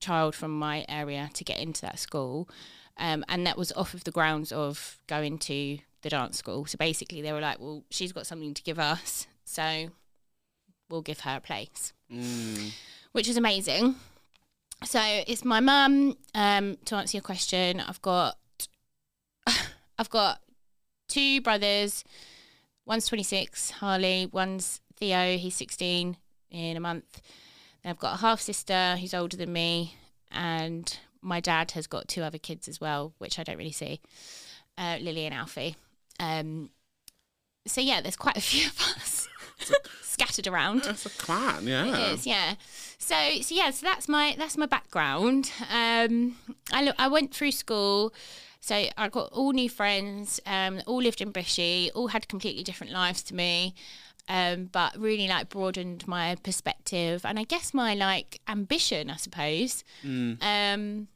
[0.00, 2.48] child from my area to get into that school.
[2.98, 6.66] Um, and that was off of the grounds of going to the dance school.
[6.66, 9.26] So basically, they were like, well, she's got something to give us.
[9.44, 9.88] So
[10.92, 12.72] we'll give her a place Mm.
[13.12, 13.96] which is amazing.
[14.84, 16.16] So it's my mum.
[16.34, 18.36] Um, to answer your question, I've got
[19.98, 20.40] I've got
[21.08, 22.04] two brothers.
[22.84, 24.26] One's twenty six, Harley.
[24.30, 25.38] One's Theo.
[25.38, 26.16] He's sixteen
[26.50, 27.22] in a month.
[27.82, 29.94] Then I've got a half sister who's older than me,
[30.30, 34.00] and my dad has got two other kids as well, which I don't really see.
[34.76, 35.76] Uh, Lily and Alfie.
[36.20, 36.70] Um,
[37.66, 39.28] so yeah, there's quite a few of us
[40.22, 40.82] scattered around.
[40.82, 41.86] That's a clan, yeah.
[41.86, 42.54] It is, yeah.
[42.98, 45.50] So, so yeah, so that's my that's my background.
[45.72, 46.36] Um,
[46.72, 48.12] I lo- I went through school,
[48.60, 50.40] so I got all new friends.
[50.46, 53.74] Um, all lived in Bushey, all had completely different lives to me.
[54.28, 59.82] Um, but really like broadened my perspective and I guess my like ambition, I suppose.
[60.40, 61.08] Um,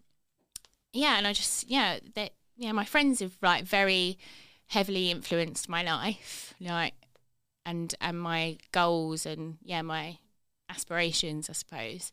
[0.92, 4.18] yeah, and I just yeah that yeah my friends have like very
[4.66, 6.94] heavily influenced my life, like
[7.66, 10.18] and and my goals and yeah my
[10.70, 12.12] aspirations, I suppose.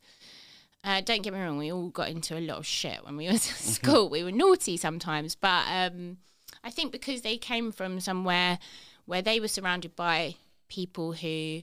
[0.83, 3.27] Uh, don't get me wrong, we all got into a lot of shit when we
[3.31, 4.09] was at school.
[4.09, 6.17] We were naughty sometimes, but um,
[6.61, 8.59] I think because they came from somewhere
[9.05, 10.35] where they were surrounded by
[10.67, 11.61] people who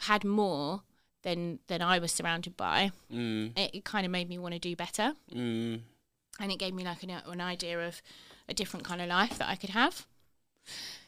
[0.00, 0.82] had more
[1.22, 4.60] than than I was surrounded by, Mm, it, it kind of made me want to
[4.60, 5.80] do better, mm,
[6.40, 8.02] and it gave me like an, an idea of
[8.48, 10.06] a different kind of life that I could have.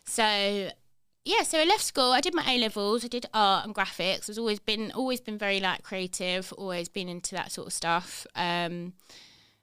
[0.04, 0.70] So
[1.28, 2.12] yeah, so I left school.
[2.12, 3.04] I did my A levels.
[3.04, 4.30] I did art and graphics.
[4.30, 6.54] I've always been always been very like creative.
[6.54, 8.26] Always been into that sort of stuff.
[8.34, 8.94] Um,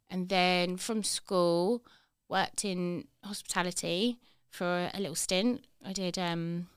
[0.07, 1.83] and then from school,
[2.29, 4.19] worked in hospitality
[4.51, 5.65] for a little stint.
[5.83, 6.67] I did um,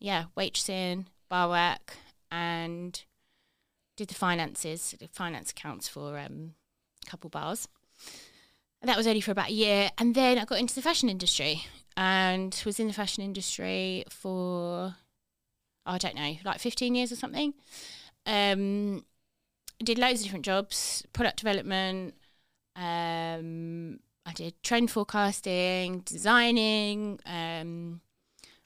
[0.00, 1.96] yeah, waitressing, bar work,
[2.28, 3.00] and
[3.96, 6.54] did the finances, the finance accounts for um,
[7.06, 7.68] a couple bars.
[8.82, 9.90] And that was only for about a year.
[9.98, 11.64] And then I got into the fashion industry
[11.96, 14.94] and was in the fashion industry for,
[15.84, 17.54] I don't know, like 15 years or something.
[18.26, 19.04] Um,
[19.82, 22.14] did loads of different jobs, product development.
[22.74, 27.20] Um, I did trend forecasting, designing.
[27.24, 28.00] Um,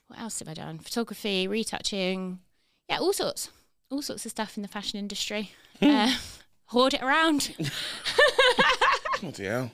[0.08, 0.78] what else have I done?
[0.78, 2.40] Photography, retouching.
[2.88, 3.50] Yeah, all sorts.
[3.90, 5.52] All sorts of stuff in the fashion industry.
[5.80, 6.14] uh,
[6.66, 7.54] hoard it around.
[9.20, 9.70] bloody hell.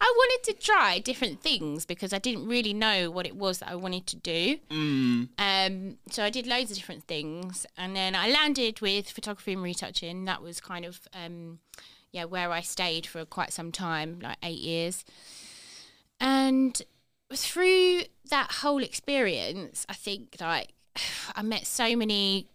[0.00, 3.70] I wanted to try different things because I didn't really know what it was that
[3.70, 4.58] I wanted to do.
[4.70, 9.54] Mm, Um, so I did loads of different things, and then I landed with photography
[9.54, 10.26] and retouching.
[10.26, 11.60] That was kind of um,
[12.12, 15.04] yeah where I stayed for quite some time, like eight years.
[16.20, 16.80] And
[17.34, 20.72] through that whole experience, I think like
[21.34, 22.48] I met so many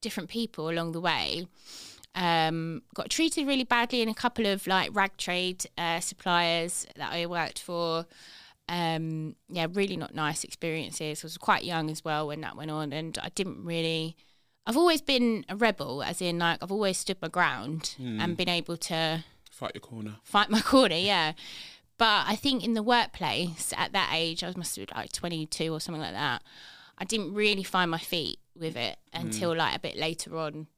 [0.00, 1.46] different people along the way.
[2.14, 7.12] Um, got treated really badly in a couple of like rag trade uh, suppliers that
[7.12, 8.06] I worked for.
[8.68, 11.22] Um, yeah, really not nice experiences.
[11.22, 14.16] I was quite young as well when that went on, and I didn't really.
[14.66, 18.48] I've always been a rebel, as in like I've always stood my ground and been
[18.48, 20.16] able to fight your corner.
[20.22, 21.32] fight my corner, yeah.
[21.98, 25.12] But I think in the workplace at that age, I was must have been like
[25.12, 26.42] 22 or something like that.
[26.98, 30.68] I didn't really find my feet with it until like a bit later on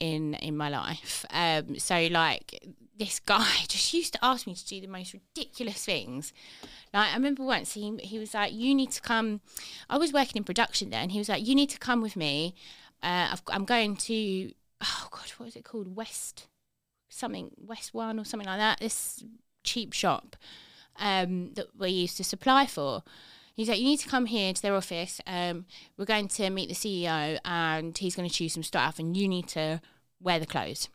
[0.00, 1.24] in in my life.
[1.30, 2.66] Um, so like
[2.98, 6.32] this guy just used to ask me to do the most ridiculous things.
[6.92, 9.40] Like I remember once he he was like, "You need to come."
[9.88, 12.54] I was working in production then, he was like, "You need to come with me.
[13.02, 15.94] Uh, I've, I'm going to oh god, what was it called?
[15.94, 16.48] West
[17.08, 18.80] something West One or something like that.
[18.80, 19.22] This
[19.62, 20.36] cheap shop
[20.98, 23.02] um, that we used to supply for.
[23.54, 25.20] He's like, you need to come here to their office.
[25.26, 29.16] Um, we're going to meet the CEO, and he's going to choose some stuff, and
[29.16, 29.80] you need to
[30.20, 30.88] wear the clothes.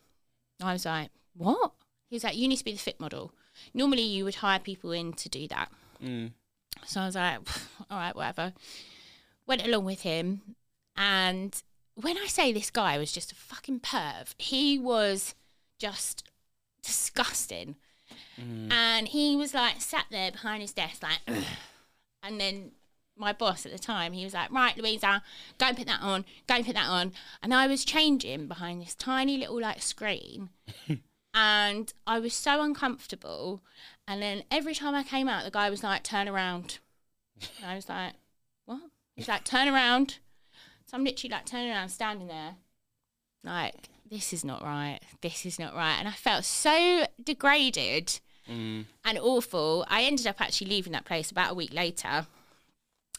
[0.62, 1.74] I was like, what?
[2.10, 3.34] He's like, you need to be the fit model.
[3.74, 5.72] Normally, you would hire people in to do that.
[6.04, 6.32] Mm.
[6.86, 7.40] So I was like,
[7.90, 8.54] all right, whatever.
[9.48, 10.42] Went along with him.
[10.96, 11.62] And
[11.96, 15.36] when I say this guy was just a fucking perv, he was
[15.80, 16.24] just
[16.82, 17.76] disgusting.
[18.72, 21.20] And he was like sat there behind his desk, like,
[22.26, 22.72] and then
[23.18, 25.22] my boss at the time, he was like, right, Louisa,
[25.58, 27.14] go and put that on, go and put that on.
[27.42, 30.50] And I was changing behind this tiny little like screen.
[31.34, 33.62] and I was so uncomfortable.
[34.08, 36.80] And then every time I came out, the guy was like, turn around.
[37.58, 38.14] And I was like,
[38.66, 38.82] what?
[39.16, 40.20] He's like, turn around.
[40.86, 42.56] So I'm literally like turning around, standing there,
[43.44, 45.00] like, this is not right.
[45.22, 45.96] This is not right.
[45.98, 48.86] And I felt so degraded Mm.
[49.04, 49.86] and awful.
[49.90, 52.28] I ended up actually leaving that place about a week later.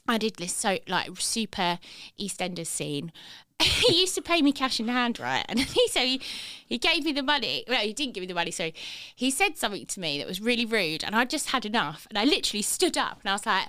[0.08, 1.78] I did this so like super
[2.18, 3.12] EastEnders scene.
[3.62, 5.44] he used to pay me cash in hand, right?
[5.48, 6.20] And he so he,
[6.66, 7.64] he gave me the money.
[7.68, 8.50] Well, he didn't give me the money.
[8.50, 8.70] So
[9.14, 12.06] he said something to me that was really rude, and I just had enough.
[12.10, 13.68] And I literally stood up and I was like,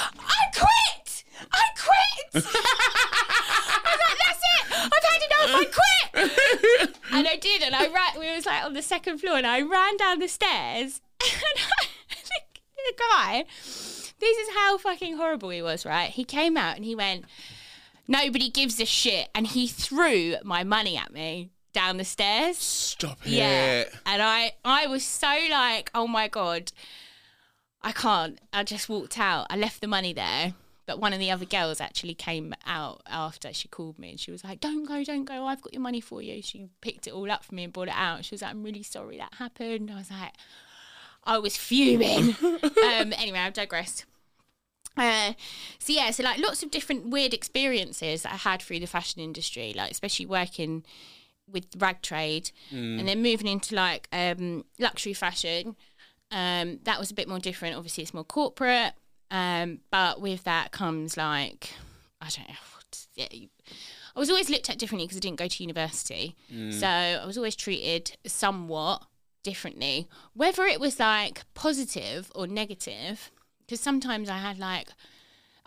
[0.00, 1.24] "I quit!
[1.52, 2.54] I quit!" I was
[4.04, 4.92] like, "That's it!
[5.44, 5.60] Enough!
[5.60, 8.18] I quit!" and I did, and I ran.
[8.18, 11.86] We was like on the second floor, and I ran down the stairs, and I,
[12.10, 12.40] the,
[12.76, 13.44] the guy.
[14.20, 16.10] This is how fucking horrible he was, right?
[16.10, 17.24] He came out and he went,
[18.06, 22.58] "Nobody gives a shit," and he threw my money at me down the stairs.
[22.58, 23.32] Stop it.
[23.32, 26.72] Yeah, and I, I was so like, "Oh my god."
[27.80, 28.40] I can't.
[28.52, 29.46] I just walked out.
[29.50, 30.54] I left the money there.
[30.88, 34.30] But one of the other girls actually came out after she called me and she
[34.30, 35.44] was like, Don't go, don't go.
[35.46, 36.40] I've got your money for you.
[36.40, 38.24] She picked it all up for me and brought it out.
[38.24, 39.90] She was like, I'm really sorry that happened.
[39.90, 40.32] I was like,
[41.24, 42.34] I was fuming.
[42.42, 44.06] um, anyway, I've digressed.
[44.96, 45.34] Uh,
[45.78, 49.20] so yeah, so like lots of different weird experiences that I had through the fashion
[49.20, 50.86] industry, like especially working
[51.46, 52.50] with rag trade,
[52.98, 55.76] and then moving into like um, luxury fashion.
[56.30, 57.76] Um, that was a bit more different.
[57.76, 58.94] Obviously, it's more corporate,
[59.30, 61.70] um, but with that comes like
[62.20, 62.54] I don't know.
[62.74, 63.48] what- yeah, you-
[64.16, 66.34] I was always looked at differently because I didn't go to university,
[66.72, 69.02] so I was always treated somewhat
[69.44, 70.08] differently.
[70.34, 74.88] Whether it was like positive or negative, because sometimes I had like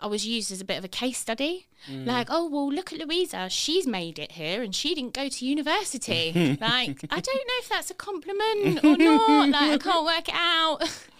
[0.00, 1.68] I was used as a bit of a case study.
[1.88, 3.48] Like, oh well, look at Louisa.
[3.48, 6.32] She's made it here, and she didn't go to university.
[6.60, 9.48] like, I don't know if that's a compliment or not.
[9.48, 10.78] Like, I can't work it out.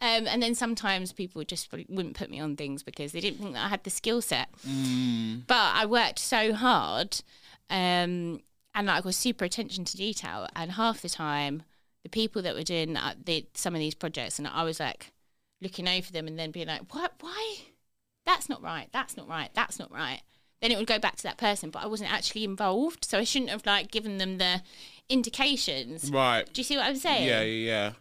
[0.00, 3.54] Um, and then sometimes people just wouldn't put me on things because they didn't think
[3.54, 4.48] that I had the skill set.
[5.46, 7.20] But I worked so hard,
[7.68, 8.40] um,
[8.74, 10.46] and like was super attention to detail.
[10.54, 11.64] And half the time,
[12.04, 15.10] the people that were doing uh, the, some of these projects, and I was like
[15.60, 17.14] looking over them and then being like, "What?
[17.18, 17.56] Why?
[18.24, 18.88] That's not right.
[18.92, 19.50] That's not right.
[19.54, 20.20] That's not right."
[20.60, 23.24] Then it would go back to that person, but I wasn't actually involved, so I
[23.24, 24.62] shouldn't have like given them the
[25.08, 26.10] indications.
[26.10, 26.44] Right.
[26.52, 27.26] Do you see what I'm saying?
[27.26, 27.92] Yeah, yeah, yeah.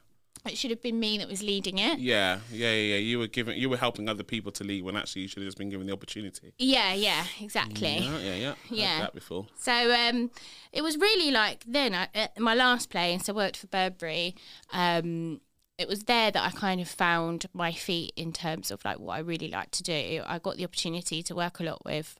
[0.47, 1.99] It should have been me that was leading it.
[1.99, 2.97] Yeah, yeah, yeah, yeah.
[2.97, 5.47] You were giving, you were helping other people to lead when actually you should have
[5.47, 6.53] just been given the opportunity.
[6.57, 7.97] Yeah, yeah, exactly.
[7.97, 8.53] Yeah, yeah, yeah.
[8.69, 8.99] Yeah.
[9.01, 9.47] that before.
[9.57, 10.31] So um,
[10.71, 14.35] it was really like then I, at my last place, I worked for Burberry.
[14.71, 15.41] Um,
[15.77, 19.15] it was there that I kind of found my feet in terms of like what
[19.15, 20.23] I really like to do.
[20.25, 22.19] I got the opportunity to work a lot with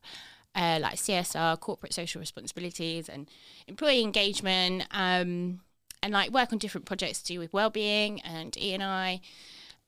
[0.58, 3.30] uh, like CSR, corporate social responsibilities, and
[3.68, 5.62] employee engagement, um,
[6.04, 9.22] and like work on different projects to do with well-being and E and I.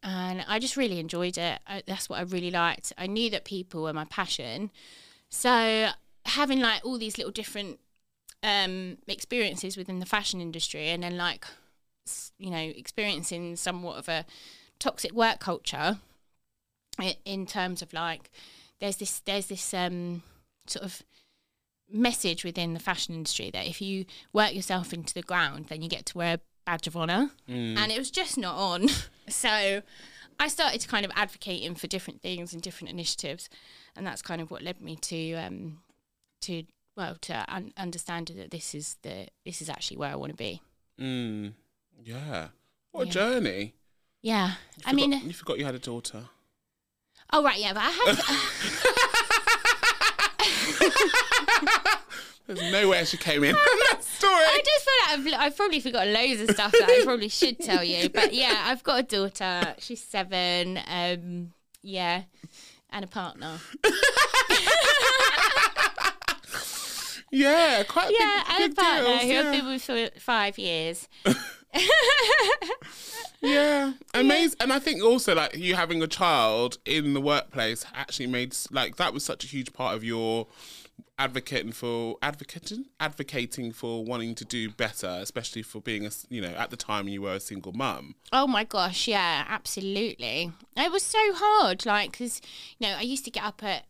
[0.02, 1.60] And I just really enjoyed it.
[1.67, 2.93] I, that's what I really liked.
[2.98, 4.72] I knew that people were my passion,
[5.30, 5.89] so
[6.26, 7.80] having like all these little different
[8.41, 11.45] um, experiences within the fashion industry, and then like
[12.38, 14.26] you know experiencing somewhat of a
[14.80, 15.98] toxic work culture
[16.98, 18.32] i- in terms of like
[18.80, 20.24] there's this there's this um,
[20.65, 21.04] sort of
[21.91, 25.89] message within the fashion industry that if you work yourself into the ground, then you
[25.89, 28.88] get to wear a badge of honor, and it was just not on.
[29.30, 29.82] so
[30.39, 33.49] I started to kind of advocating for different things and different initiatives,
[33.95, 35.80] and that's kind of what led me to um,
[36.41, 36.63] to
[36.95, 40.38] well to un- understand that this is the this is actually where I want to
[40.38, 40.62] be.
[40.99, 41.54] Mm.
[42.04, 42.49] Yeah.
[42.91, 43.73] What a journey.
[44.21, 46.25] Yeah, You I mean, you forgot you had a daughter.
[47.32, 48.19] oh right, yeah, but I had.
[52.49, 53.53] There's nowhere she came in.
[53.53, 54.33] that story.
[54.33, 57.59] I just feel like I've, I've probably forgotten loads of stuff that I probably should
[57.62, 58.09] tell you.
[58.09, 59.75] But yeah, I've got a daughter.
[59.77, 60.79] She's seven.
[60.88, 62.23] Um, yeah,
[62.89, 63.59] and a partner.
[67.31, 68.12] Yeah, quite.
[68.17, 69.39] Yeah, big, and a partner deals, who yeah.
[69.39, 71.07] I've been with for five years.
[73.41, 74.57] Yeah, amazing.
[74.59, 78.97] And I think also like you having a child in the workplace actually made like
[78.97, 80.47] that was such a huge part of your
[81.17, 86.49] advocating for advocating advocating for wanting to do better, especially for being a you know
[86.49, 88.15] at the time you were a single mum.
[88.31, 90.51] Oh my gosh, yeah, absolutely.
[90.77, 92.41] It was so hard, like, because,
[92.77, 93.85] you know, I used to get up at,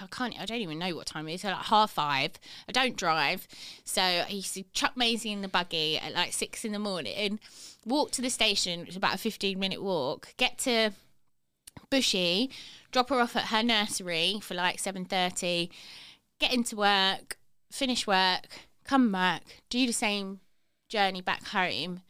[0.00, 2.32] I can't, I don't even know what time it is, so like half five.
[2.68, 3.46] I don't drive.
[3.84, 7.40] So I used to chuck Maisie in the buggy at like six in the morning,
[7.84, 10.92] walk to the station, which is about a 15 minute walk, get to
[11.90, 12.50] Bushey,
[12.92, 15.68] drop her off at her nursery for like 7.30,
[16.38, 17.38] get into work,
[17.70, 20.40] finish work, come back, do the same
[20.88, 22.02] journey back home.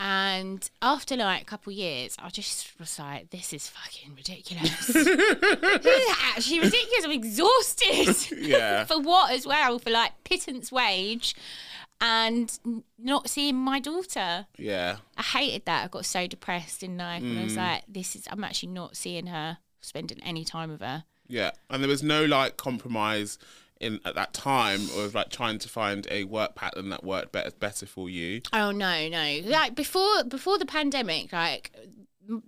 [0.00, 4.86] And after like a couple of years, I just was like, this is fucking ridiculous.
[4.86, 7.04] this is actually ridiculous.
[7.04, 8.38] I'm exhausted.
[8.48, 8.84] Yeah.
[8.86, 9.78] for what as well?
[9.78, 11.34] For like pittance wage
[12.00, 12.56] and
[12.98, 14.46] not seeing my daughter.
[14.56, 15.84] Yeah, I hated that.
[15.84, 17.22] I got so depressed in life.
[17.22, 17.56] And I was mm.
[17.56, 21.04] like, this is, I'm actually not seeing her, spending any time with her.
[21.28, 21.52] Yeah.
[21.70, 23.38] And there was no like compromise
[23.80, 27.50] in at that time of like trying to find a work pattern that worked better
[27.52, 28.40] better for you.
[28.52, 29.40] Oh no, no.
[29.44, 31.72] Like before before the pandemic, like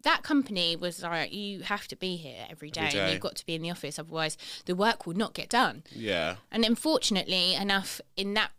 [0.03, 3.37] that company was like, you have to be here every day, Every and you've got
[3.37, 5.85] to be in the office, otherwise the work will not get done.
[5.93, 6.37] Yeah.
[6.51, 8.51] And unfortunately enough, in that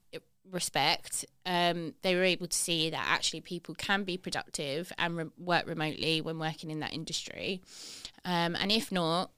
[0.50, 5.30] respect, um, they were able to see that actually people can be productive and re-
[5.38, 7.62] work remotely when working in that industry,
[8.26, 9.32] um, and if not.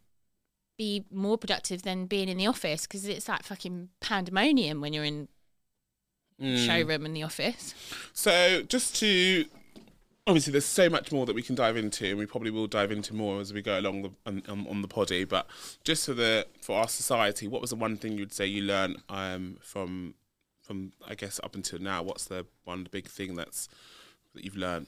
[0.78, 5.03] Be more productive than being in the office because it's like fucking pandemonium when you're
[5.03, 5.28] in
[6.41, 6.65] Mm.
[6.65, 7.76] showroom in the office.
[8.11, 9.45] So just to
[10.26, 12.91] obviously, there's so much more that we can dive into, and we probably will dive
[12.91, 15.26] into more as we go along the on, on, on the poddy.
[15.26, 15.45] But
[15.84, 18.97] just for the for our society, what was the one thing you'd say you learned
[19.09, 20.15] um, from
[20.59, 22.01] from I guess up until now?
[22.01, 23.69] What's the one big thing that's
[24.34, 24.88] that you've learned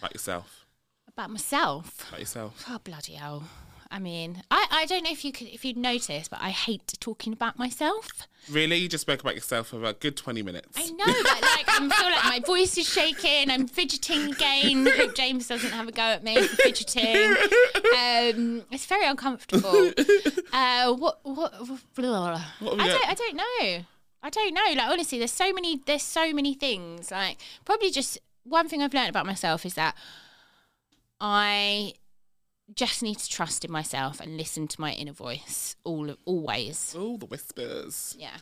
[0.00, 0.66] about yourself?
[1.06, 2.08] About myself.
[2.08, 2.64] About yourself?
[2.68, 3.44] Oh bloody hell!
[3.90, 6.94] I mean, I, I don't know if you could if you'd notice, but I hate
[7.00, 8.08] talking about myself.
[8.50, 10.76] Really, you just spoke about yourself for about a good twenty minutes.
[10.76, 13.50] I know that like I feel like my voice is shaking.
[13.50, 14.86] I'm fidgeting again.
[14.96, 17.36] Hope James doesn't have a go at me for fidgeting.
[17.96, 19.92] Um, it's very uncomfortable.
[20.52, 21.52] Uh, what what?
[21.94, 23.84] Blah, What have we I don't I don't know.
[24.22, 24.82] I don't know.
[24.82, 27.10] Like honestly, there's so many there's so many things.
[27.10, 29.94] Like probably just one thing I've learned about myself is that
[31.20, 31.94] I
[32.74, 36.94] just need to trust in myself and listen to my inner voice all always.
[36.98, 38.16] Oh, the whispers.
[38.18, 38.36] Yeah,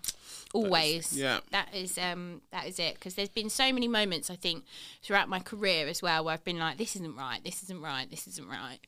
[0.54, 1.16] always.
[1.16, 1.40] yeah.
[1.50, 2.94] that is um that is it.
[2.94, 4.64] Because there's been so many moments I think
[5.02, 8.10] throughout my career as well where I've been like, this isn't right, this isn't right,
[8.10, 8.78] this isn't right,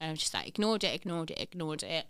[0.00, 2.06] and I'm just like ignored it, ignored it, ignored it,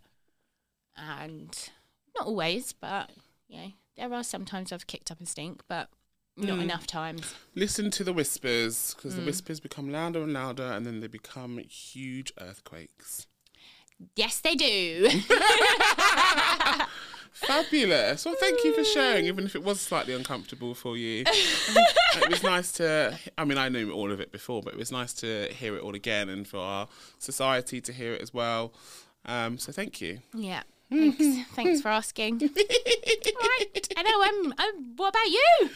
[0.97, 1.71] and
[2.17, 3.11] not always, but
[3.49, 5.89] you know, there are sometimes I've kicked up a stink, but
[6.37, 7.35] not enough times.
[7.55, 9.19] Listen to the whispers because Mm.
[9.21, 13.27] the whispers become louder and louder, and then they become huge earthquakes.
[14.17, 15.09] Yes, they do.
[17.33, 18.25] Fabulous.
[18.25, 21.25] Well, thank you for sharing, even if it was slightly uncomfortable for you.
[21.27, 23.19] it was nice to.
[23.37, 25.83] I mean, I knew all of it before, but it was nice to hear it
[25.83, 28.73] all again, and for our society to hear it as well.
[29.27, 30.21] Um, so, thank you.
[30.35, 30.63] yeah.
[30.91, 31.51] Thanks.
[31.55, 32.39] Thanks for asking.
[32.57, 33.89] right.
[33.97, 34.23] I know.
[34.23, 34.97] I'm, I'm.
[34.97, 35.71] What about you?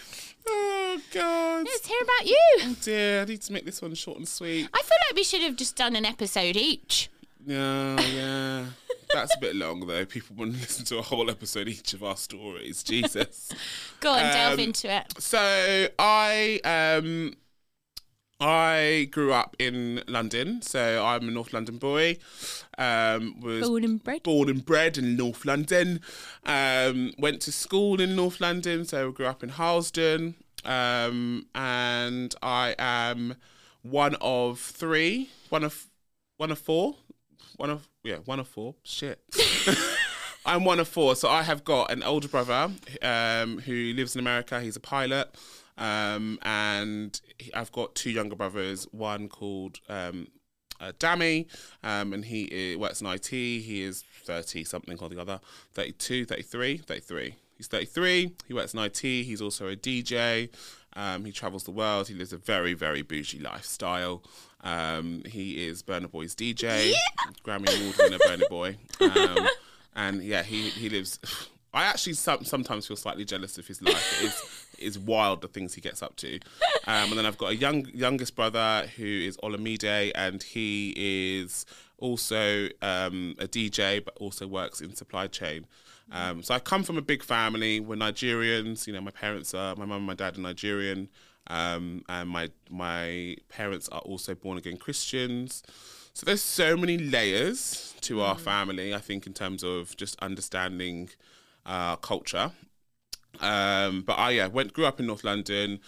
[0.48, 1.64] Oh God.
[1.66, 2.40] Let's hear about you.
[2.62, 4.68] Oh dear, I need to make this one short and sweet.
[4.72, 7.10] I feel like we should have just done an episode each.
[7.46, 8.64] Yeah, yeah.
[9.12, 10.04] That's a bit long though.
[10.04, 12.82] People want to listen to a whole episode each of our stories.
[12.82, 13.50] Jesus.
[14.00, 15.14] Go on, delve Um, into it.
[15.18, 17.34] So I um
[18.40, 22.18] I grew up in London, so I'm a North London boy.
[22.76, 24.22] Um, was Born and bred.
[24.22, 26.00] born and bred in North London.
[26.44, 30.34] Um, went to school in North London, so I grew up in Harlesden.
[30.64, 33.34] Um, and I am
[33.82, 35.86] one of three, one of
[36.36, 36.94] one of four,
[37.56, 38.76] one of yeah, one of four.
[38.84, 39.20] Shit.
[40.46, 42.70] I'm one of four, so I have got an older brother
[43.02, 44.60] um, who lives in America.
[44.60, 45.34] He's a pilot,
[45.78, 48.86] um, and he- I've got two younger brothers.
[48.92, 50.28] One called um,
[50.80, 51.48] uh, Dammy,
[51.82, 53.28] um, and he uh, works in IT.
[53.28, 55.40] He is 30 something or the other,
[55.72, 57.34] 32, 33, 33.
[57.56, 58.34] He's 33.
[58.46, 58.98] He works in IT.
[59.00, 60.50] He's also a DJ.
[60.94, 62.08] Um, he travels the world.
[62.08, 64.22] He lives a very, very bougie lifestyle.
[64.62, 66.92] Um, he is Burna Boy's DJ,
[67.44, 68.76] Grammy Award winner Burna Boy.
[69.00, 69.48] Um,
[69.96, 71.18] and yeah, he, he lives.
[71.78, 74.20] I actually some, sometimes feel slightly jealous of his life.
[74.20, 76.34] It is, is wild the things he gets up to.
[76.88, 81.66] Um, and then I've got a young youngest brother who is Olamide, and he is
[81.98, 85.66] also um, a DJ, but also works in supply chain.
[86.10, 87.78] Um, so I come from a big family.
[87.78, 88.88] We're Nigerians.
[88.88, 91.08] You know, my parents are my mum and my dad are Nigerian,
[91.46, 95.62] um, and my my parents are also born again Christians.
[96.12, 98.92] So there's so many layers to our family.
[98.92, 101.10] I think in terms of just understanding
[101.68, 102.50] uh, culture.
[103.40, 105.78] Um, but I yeah went grew up in North London,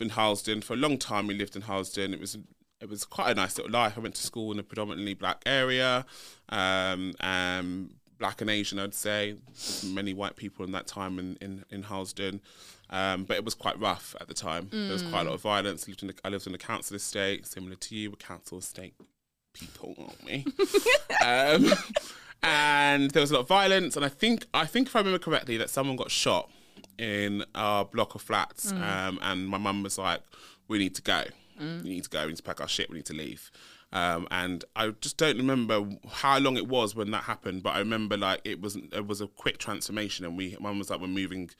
[0.00, 1.26] in Harlesden for a long time.
[1.26, 2.12] We lived in Harlesden.
[2.12, 2.36] It was
[2.80, 3.94] it was quite a nice little life.
[3.96, 6.06] I went to school in a predominantly black area,
[6.48, 9.36] um, um, black and Asian, I'd say.
[9.84, 12.40] Many white people in that time in in, in Harlesden,
[12.90, 14.68] um, but it was quite rough at the time.
[14.70, 15.86] There was quite a lot of violence.
[15.86, 18.58] I lived in a, I lived in a council estate, similar to you, a council
[18.58, 18.94] estate
[19.54, 20.44] people, aren't we?
[21.24, 21.72] um,
[22.42, 25.18] and there was a lot of violence, and I think I think if I remember
[25.18, 26.50] correctly, that someone got shot
[26.98, 30.20] in our block of flats, um, and my mum was like,
[30.68, 31.24] "We need to go.
[31.60, 32.22] We need to go.
[32.22, 32.88] We need to pack our shit.
[32.90, 33.50] We need to leave."
[33.92, 37.78] Um, and I just don't remember how long it was when that happened, but I
[37.78, 41.06] remember like it was it was a quick transformation, and we mum was like, "We're
[41.08, 41.50] moving."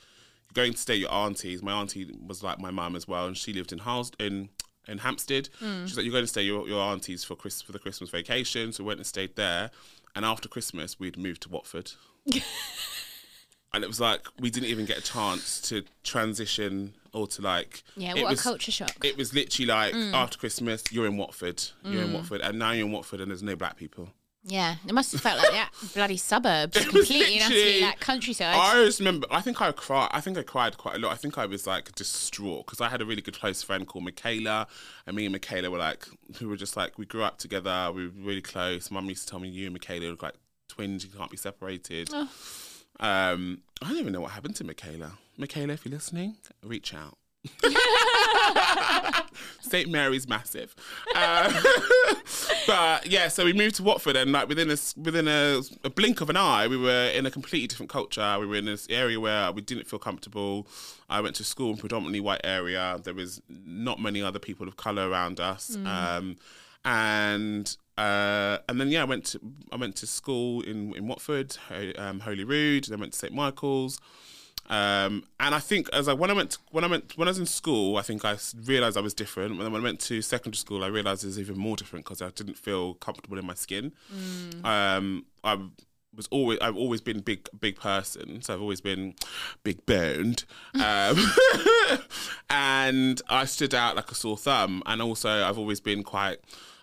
[0.55, 1.63] Going to stay at your auntie's.
[1.63, 4.49] My auntie was like my mum as well, and she lived in Hals in
[4.87, 5.51] in Hampstead.
[5.87, 8.73] She's like, "You're going to stay your your auntie's for Chris for the Christmas vacation."
[8.73, 9.71] So we went and stayed there.
[10.19, 11.93] And after Christmas, we'd moved to Watford.
[12.27, 17.85] and it was like we didn't even get a chance to transition or to like.
[17.97, 18.97] Yeah, it what was, a culture shock.
[19.05, 20.13] It was literally like mm.
[20.13, 22.15] after Christmas, you're in Watford, you're in mm.
[22.15, 24.09] Watford, and now you're in Watford, and there's no black people.
[24.49, 28.55] Yeah, it must have felt like that bloody suburbs, It completely and utterly that countryside.
[28.57, 29.27] I just remember.
[29.31, 30.09] I think I cried.
[30.13, 31.13] I think I cried quite a lot.
[31.13, 34.05] I think I was like distraught because I had a really good close friend called
[34.05, 34.67] Michaela,
[35.07, 36.07] and me and Michaela were like,
[36.41, 37.93] we were just like, we grew up together.
[37.95, 38.91] We were really close.
[38.91, 40.35] Mum used to tell me, you and Michaela were like
[40.69, 41.05] twins.
[41.05, 42.09] You can't be separated.
[42.13, 42.29] Oh.
[43.01, 45.13] Um, I don't even know what happened to Michaela.
[45.37, 47.17] Michaela, if you're listening, reach out.
[49.61, 50.75] St Mary's massive,
[51.15, 51.53] uh,
[52.67, 53.29] but yeah.
[53.29, 56.37] So we moved to Watford, and like within a within a, a blink of an
[56.37, 58.37] eye, we were in a completely different culture.
[58.41, 60.67] We were in this area where we didn't feel comfortable.
[61.11, 62.99] I went to school in predominantly white area.
[63.03, 66.37] There was not many other people of color around us, um,
[66.85, 71.57] and uh, and then yeah, I went to I went to school in in Watford,
[71.69, 72.85] Ho- um, Holyrood.
[72.85, 74.01] Then went to St Michael's.
[74.69, 77.31] Um, and I think as I when I went to, when I went when I
[77.31, 79.59] was in school, I think I realized I was different.
[79.59, 82.31] When I went to secondary school, I realized it was even more different because I
[82.31, 83.93] didn't feel comfortable in my skin.
[84.65, 85.59] Um, I
[86.15, 89.15] was always I've always been big big person, so I've always been
[89.63, 90.45] big boned,
[90.75, 91.17] um,
[92.51, 94.83] and I stood out like a sore thumb.
[94.85, 96.39] And also, I've always been quite,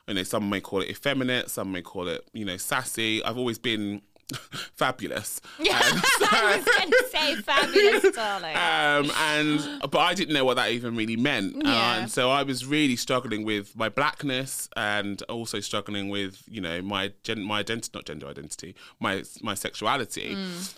[0.07, 3.23] you know, some may call it effeminate, some may call it, you know, sassy.
[3.23, 4.01] I've always been
[4.75, 5.39] fabulous.
[5.59, 8.55] Yeah, And so- I was going to say fabulous, darling.
[8.55, 11.69] um, and but I didn't know what that even really meant, uh,
[11.99, 16.81] and so I was really struggling with my blackness and also struggling with you know
[16.81, 20.35] my gen- my identity, not gender identity, my my sexuality,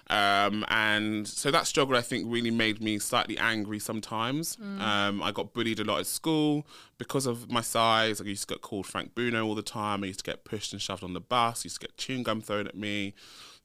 [0.10, 4.58] um, and so that struggle I think really made me slightly angry sometimes.
[4.80, 6.66] Um, I got bullied a lot at school
[6.98, 8.20] because of my size.
[8.22, 10.04] I used to get called Frank Bruno all the time.
[10.04, 11.62] I used to get pushed and shoved on the bus.
[11.62, 13.14] I used to get chewing gum thrown at me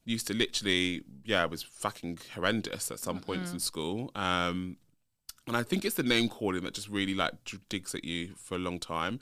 [0.05, 4.11] I used to literally, yeah, it was fucking horrendous at some points in school.
[4.15, 4.77] Um,
[5.47, 8.33] and I think it's the name calling that just really like d- digs at you
[8.37, 9.19] for a long time.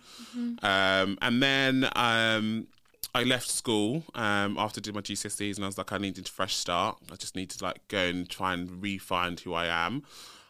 [0.64, 2.68] Um, and then um,
[3.14, 6.28] I left school um, after I did my GCSEs, and I was like, I needed
[6.28, 6.98] a fresh start.
[7.12, 10.04] I just need to like go and try and re-find who I am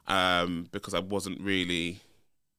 [0.08, 2.00] um, because I wasn't really.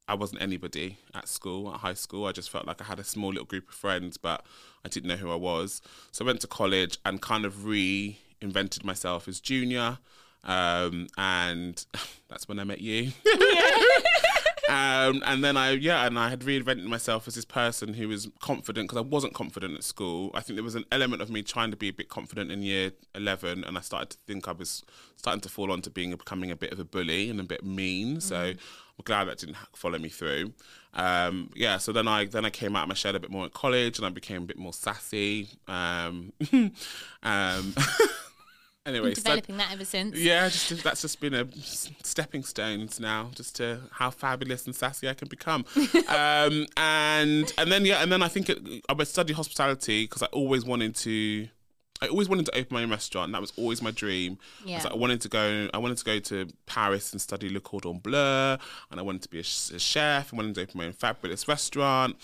[0.08, 2.26] I wasn't anybody at school, at high school.
[2.26, 4.44] I just felt like I had a small little group of friends, but
[4.84, 5.80] I didn't know who I was.
[6.10, 9.98] So I went to college and kind of reinvented myself as junior.
[10.44, 11.84] Um, and
[12.28, 13.12] that's when I met you.
[14.68, 18.28] um, and then I, yeah, and I had reinvented myself as this person who was
[18.40, 20.30] confident because I wasn't confident at school.
[20.34, 22.62] I think there was an element of me trying to be a bit confident in
[22.62, 24.84] year 11, and I started to think I was
[25.16, 28.20] starting to fall onto being becoming a bit of a bully and a bit mean.
[28.20, 28.56] So I'm
[29.04, 30.52] glad that didn't follow me through.
[30.94, 33.46] Um, yeah, so then I then I came out of my shell a bit more
[33.46, 35.48] at college, and I became a bit more sassy.
[35.66, 36.32] Um,
[37.22, 37.74] um,
[38.86, 40.16] anyway, so- Developing that ever since.
[40.18, 41.46] yeah, just that's just been a
[42.02, 45.64] stepping stones now, just to how fabulous and sassy I can become.
[46.08, 48.58] um, and and then yeah, and then I think it,
[48.88, 51.48] I would study hospitality because I always wanted to.
[52.00, 53.30] I always wanted to open my own restaurant.
[53.30, 54.36] That was always my dream.
[54.64, 54.80] Yeah.
[54.80, 55.68] So I wanted to go.
[55.72, 58.56] I wanted to go to Paris and study Le Cordon Bleu,
[58.90, 60.32] and I wanted to be a, a chef.
[60.32, 62.16] I wanted to open my own fabulous restaurant.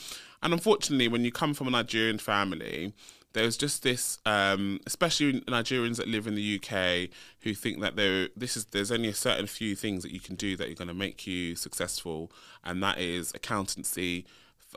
[0.43, 2.93] And unfortunately, when you come from a Nigerian family,
[3.39, 7.09] there's just this, um, especially Nigerians that live in the UK
[7.43, 10.35] who think that there, this is there's only a certain few things that you can
[10.35, 12.33] do that are going to make you successful,
[12.65, 14.27] and that is accountancy,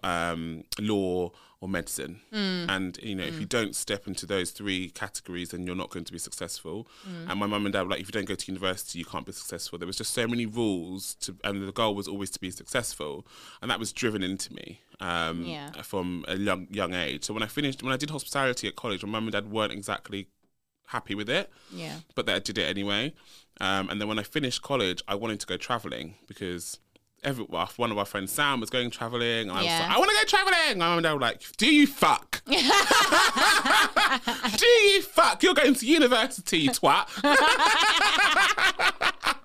[0.04, 2.22] um, law, or medicine.
[2.32, 6.06] And you know, if you don't step into those three categories, then you're not going
[6.06, 6.88] to be successful.
[7.28, 9.26] And my mum and dad were like, if you don't go to university, you can't
[9.28, 9.78] be successful.
[9.78, 13.28] There was just so many rules, to, and the goal was always to be successful,
[13.62, 15.70] and that was driven into me um, Yeah.
[15.84, 17.26] from a young young age.
[17.26, 19.72] So when I finished, when I did hospitality at college, my mum and dad weren't
[19.74, 20.28] exactly
[20.88, 21.98] happy with it Yeah.
[22.16, 23.14] but they did it anyway.
[23.62, 26.80] Um, and then when I finished college, I wanted to go traveling because
[27.24, 29.98] every well, one of our friends, Sam, was going traveling, and I was like, I
[29.98, 30.80] want to go traveling.
[30.80, 32.42] My mum and dad were like, Do you fuck?
[32.50, 32.56] Do
[34.68, 35.42] you fuck?
[35.44, 37.08] You're going to university, twat.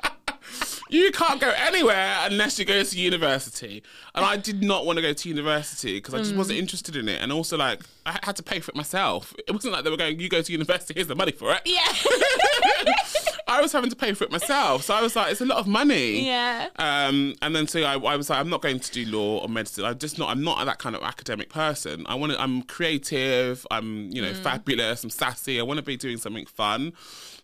[0.89, 3.83] You can't go anywhere unless you go to university.
[4.15, 6.39] And I did not want to go to university because I just mm.
[6.39, 7.21] wasn't interested in it.
[7.21, 9.35] And also, like, I had to pay for it myself.
[9.49, 11.63] It wasn't like they were going, you go to university, here's the money for it.
[11.65, 11.83] Yeah.
[13.49, 14.83] I was having to pay for it myself.
[14.83, 16.27] So I was like, it's a lot of money.
[16.27, 16.69] yeah.
[16.77, 19.49] Um, and then so I, I was like, I'm not going to do law or
[19.49, 19.85] medicine.
[19.85, 20.31] I'm just not.
[20.31, 22.05] I'm not that kind of academic person.
[22.09, 22.41] I want to.
[22.41, 23.67] I'm creative.
[23.71, 25.05] I'm you know fabulous.
[25.05, 25.61] I'm sassy.
[25.61, 26.93] I want to be doing something fun.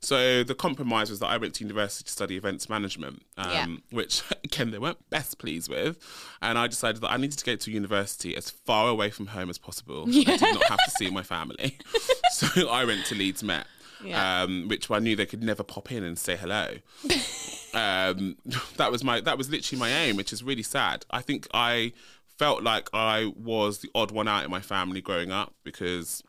[0.00, 3.66] So the compromise was that I went to university to study events management, um, Yeah.
[3.90, 5.96] which again they weren't best pleased with.
[6.42, 9.48] And I decided that I needed to go to university as far away from home
[9.50, 10.06] as possible.
[10.08, 10.32] Yeah.
[10.32, 11.78] I did not have to see my family.
[12.32, 13.66] so I went to Leeds Met.
[14.04, 14.42] Yeah.
[14.42, 16.78] Um, which I knew they could never pop in and say hello
[17.74, 18.36] um,
[18.76, 21.04] that was my that was literally my aim, which is really sad.
[21.10, 21.92] I think I
[22.38, 26.22] felt like I was the odd one out in my family growing up because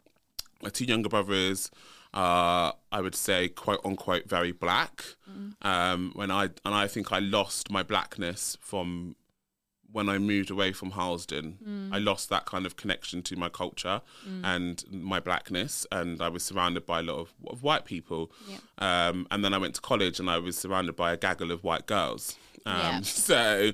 [0.62, 1.72] my two younger brothers
[2.14, 5.04] are, I would say, quote unquote, very black.
[5.62, 9.16] Um, when I and I think I lost my blackness from
[9.94, 14.02] when I moved away from Harlesden, I lost that kind of connection to my culture
[14.44, 18.32] and my blackness, and I was surrounded by a lot of, of white people.
[18.80, 21.64] Um, and then I went to college, and I was surrounded by a gaggle of
[21.64, 22.36] white girls.
[22.66, 23.04] Um.
[23.30, 23.72] So,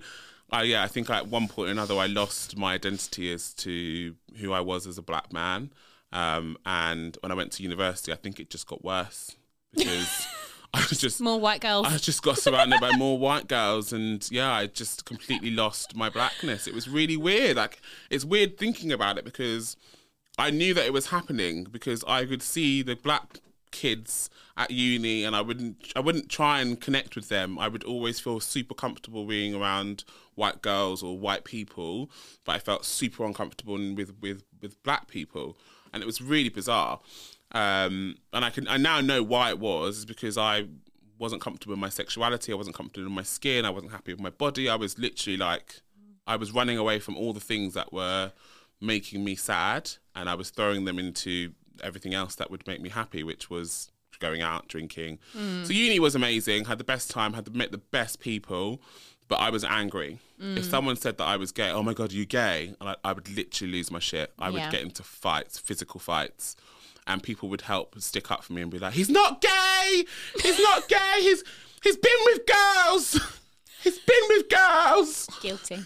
[0.51, 4.15] I yeah, I think at one point or another, I lost my identity as to
[4.39, 5.71] who I was as a black man.
[6.11, 9.35] Um, and when I went to university, I think it just got worse
[9.75, 10.27] because
[10.73, 11.87] I was just More white girls.
[11.87, 16.09] I just got surrounded by more white girls, and yeah, I just completely lost my
[16.09, 16.67] blackness.
[16.67, 17.57] It was really weird.
[17.57, 19.75] Like, it's weird thinking about it because
[20.37, 23.39] I knew that it was happening because I could see the black
[23.71, 27.57] kids at uni and I wouldn't I wouldn't try and connect with them.
[27.59, 30.03] I would always feel super comfortable being around
[30.35, 32.09] white girls or white people,
[32.45, 35.57] but I felt super uncomfortable with with with black people
[35.93, 36.99] and it was really bizarre.
[37.51, 40.65] Um, and I can I now know why it was is because I
[41.17, 44.21] wasn't comfortable in my sexuality, I wasn't comfortable in my skin, I wasn't happy with
[44.21, 44.69] my body.
[44.69, 45.81] I was literally like
[46.27, 48.31] I was running away from all the things that were
[48.79, 52.89] making me sad and I was throwing them into everything else that would make me
[52.89, 55.17] happy, which was going out, drinking.
[55.65, 58.81] So uni was amazing, had the best time, had met the best people,
[59.27, 60.19] but I was angry.
[60.57, 62.73] If someone said that I was gay, oh my God, are you gay?
[62.79, 64.31] And I, I would literally lose my shit.
[64.39, 66.55] I would get into fights, physical fights.
[67.09, 70.05] And people would help stick up for me and be like, he's not gay!
[70.41, 71.17] He's not gay!
[71.19, 71.43] He's
[71.83, 73.19] he's been with girls!
[73.81, 75.27] He's been with girls!
[75.41, 75.77] Guilty.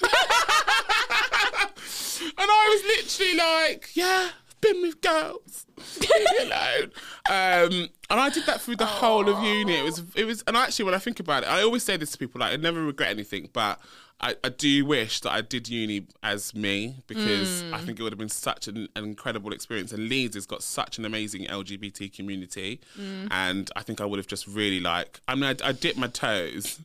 [2.20, 5.66] And I was literally like, yeah, I've been with girls.
[6.00, 6.90] Leave me alone.
[7.28, 9.74] Um, and I did that through the whole of uni.
[9.74, 12.12] It was, it was, and actually, when I think about it, I always say this
[12.12, 13.80] to people, like, I never regret anything, but
[14.24, 18.12] I, I do wish that I did uni as me because I think it would
[18.12, 19.92] have been such an, an incredible experience.
[19.92, 22.80] And Leeds has got such an amazing LGBT community.
[22.98, 23.28] Mm.
[23.30, 26.06] And I think I would have just really like, I mean, I, I dipped my
[26.06, 26.80] toes.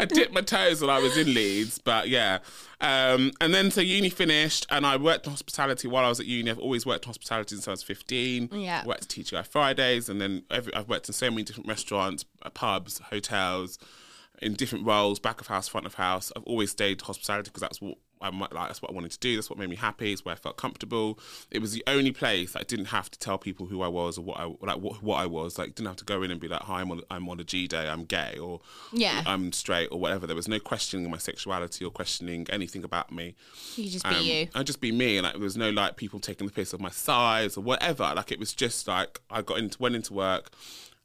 [0.00, 2.38] I dipped my toes when I was in Leeds, but yeah.
[2.80, 6.26] Um, and then so uni finished, and I worked in hospitality while I was at
[6.26, 6.50] uni.
[6.50, 8.48] I've always worked in hospitality since I was fifteen.
[8.52, 8.84] Yeah.
[8.84, 12.50] worked at TGI Fridays, and then every, I've worked in so many different restaurants, uh,
[12.50, 13.78] pubs, hotels,
[14.40, 16.32] in different roles, back of house, front of house.
[16.34, 18.68] I've always stayed hospitality because that's what I might like.
[18.68, 19.34] That's what I wanted to do.
[19.36, 20.12] That's what made me happy.
[20.12, 21.18] It's where I felt comfortable.
[21.50, 24.22] It was the only place I didn't have to tell people who I was or
[24.22, 25.58] what I like what, what I was.
[25.58, 27.74] Like didn't have to go in and be like, "Hi, I'm on, I'm Olajide.
[27.74, 28.60] I'm gay," or
[28.92, 29.22] Yeah.
[29.26, 30.26] I'm straight or whatever.
[30.26, 33.34] There was no questioning my sexuality or questioning anything about me.
[33.76, 34.48] You just be Um, you.
[34.54, 36.80] I'd just be me, and like, there was no like people taking the piss of
[36.80, 38.12] my size or whatever.
[38.14, 40.50] Like it was just like I got into went into work,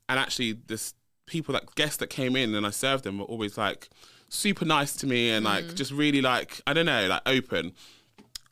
[0.09, 0.93] and actually this
[1.27, 3.89] people that guests that came in and I served them were always like
[4.29, 7.73] super nice to me and like just really like I don't know like open.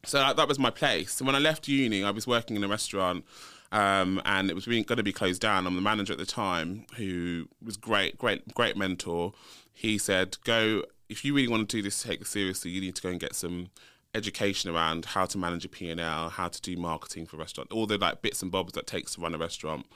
[0.06, 1.20] So like, that was my place.
[1.20, 3.26] And when I left uni, I was working in a restaurant.
[3.72, 5.66] Um, and it was going to be closed down.
[5.66, 9.34] I'm the manager at the time, who was great, great, great mentor.
[9.74, 12.70] He said, "Go if you really want to do this, take it seriously.
[12.70, 13.70] You need to go and get some
[14.14, 17.88] education around how to manage a P&L, how to do marketing for a restaurant, all
[17.88, 19.88] the like bits and bobs that takes to run a restaurant."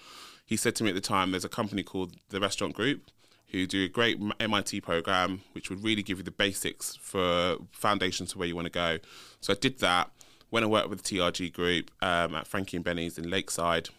[0.44, 3.12] He said to me at the time, "There's a company called the Restaurant Group."
[3.52, 8.32] Who do a great MIT program, which would really give you the basics for foundations
[8.34, 9.00] to where you want to go.
[9.40, 10.12] So I did that.
[10.52, 13.90] Went and worked with the TRG group um, at Frankie and Benny's in Lakeside,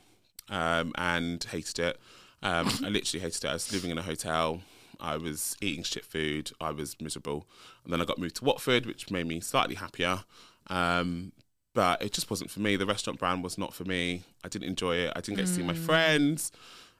[0.51, 2.01] um, and hated it.
[2.43, 3.49] Um, I literally hated it.
[3.49, 4.63] I was living in a hotel.
[5.01, 6.51] I was eating shit food.
[6.61, 7.47] I was miserable.
[7.85, 10.21] And then I got moved to Watford, which made me slightly happier.
[10.69, 11.33] Um,
[11.75, 12.77] but it just wasn't for me.
[12.77, 14.23] The restaurant brand was not for me.
[14.43, 15.13] I didn't enjoy it.
[15.15, 16.51] I didn't get to see my friends.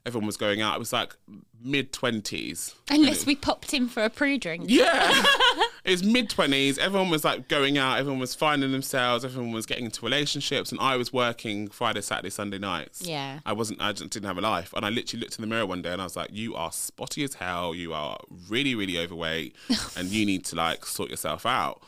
[0.05, 0.75] Everyone was going out.
[0.75, 1.15] It was like
[1.61, 2.75] mid twenties.
[2.89, 4.65] Unless we popped in for a pre-drink.
[4.67, 5.11] Yeah.
[5.83, 6.77] it was mid 20s.
[6.77, 7.99] Everyone was like going out.
[7.99, 9.25] Everyone was finding themselves.
[9.25, 10.71] Everyone was getting into relationships.
[10.71, 13.01] And I was working Friday, Saturday, Sunday nights.
[13.05, 13.39] Yeah.
[13.45, 14.73] I wasn't, I just didn't have a life.
[14.75, 16.71] And I literally looked in the mirror one day and I was like, you are
[16.71, 17.75] spotty as hell.
[17.75, 19.55] You are really, really overweight.
[19.97, 21.81] and you need to like sort yourself out.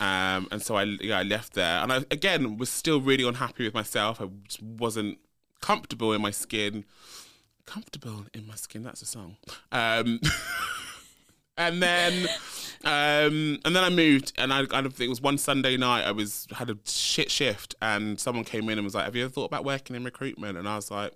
[0.00, 1.78] Um, and so I, yeah, I left there.
[1.82, 4.20] And I, again, was still really unhappy with myself.
[4.20, 5.18] I just wasn't
[5.60, 6.84] comfortable in my skin.
[7.66, 8.82] Comfortable in my skin.
[8.82, 9.36] That's a song.
[9.72, 10.20] Um,
[11.56, 12.26] and then
[12.84, 16.02] um and then I moved and I kind of think it was one Sunday night
[16.02, 19.22] I was had a shit shift and someone came in and was like have you
[19.24, 21.12] ever thought about working in recruitment and I was like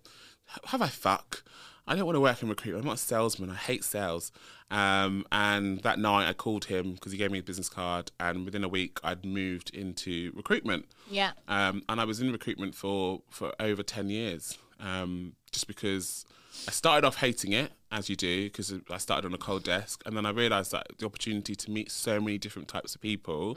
[0.66, 1.42] have I fuck
[1.88, 4.30] I don't want to work in recruitment I'm not a salesman I hate sales
[4.70, 8.44] um and that night I called him because he gave me a business card and
[8.44, 11.32] within a week I'd moved into recruitment Yeah.
[11.48, 14.56] um, and I was in recruitment for for over ten years.
[14.80, 16.24] Um, just because
[16.66, 20.02] I started off hating it, as you do, because I started on a cold desk,
[20.04, 23.56] and then I realised that the opportunity to meet so many different types of people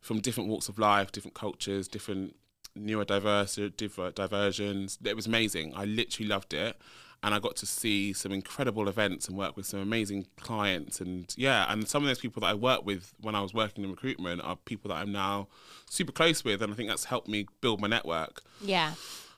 [0.00, 2.36] from different walks of life, different cultures, different
[2.78, 4.98] neurodiverse diver- diversions.
[5.04, 5.72] It was amazing.
[5.74, 6.76] I literally loved it.
[7.22, 11.00] And I got to see some incredible events and work with some amazing clients.
[11.00, 13.82] And yeah, and some of those people that I worked with when I was working
[13.82, 15.48] in recruitment are people that I'm now
[15.88, 16.60] super close with.
[16.60, 18.42] And I think that's helped me build my network.
[18.60, 18.92] Yeah.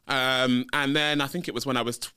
[0.08, 2.08] Um, and then I think it was when I was t-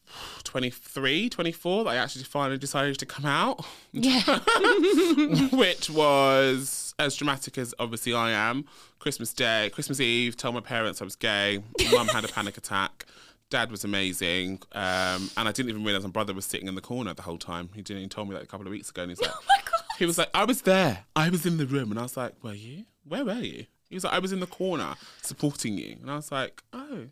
[0.44, 4.22] 23, 24 that I actually finally decided to come out, Yeah.
[5.52, 8.66] which was as dramatic as obviously I am.
[9.00, 11.64] Christmas Day, Christmas Eve, told my parents I was gay.
[11.92, 13.06] Mum had a panic attack.
[13.50, 14.60] Dad was amazing.
[14.74, 17.38] Um, and I didn't even realize my brother was sitting in the corner the whole
[17.40, 17.70] time.
[17.74, 19.02] He didn't even tell me that a couple of weeks ago.
[19.04, 19.82] And he's like, oh my god.
[19.98, 21.06] he was like, I was there.
[21.16, 21.90] I was in the room.
[21.90, 22.84] And I was like, were you?
[23.06, 23.66] Where were you?
[23.90, 25.98] He was like, I was in the corner supporting you.
[26.02, 27.06] And I was like, oh,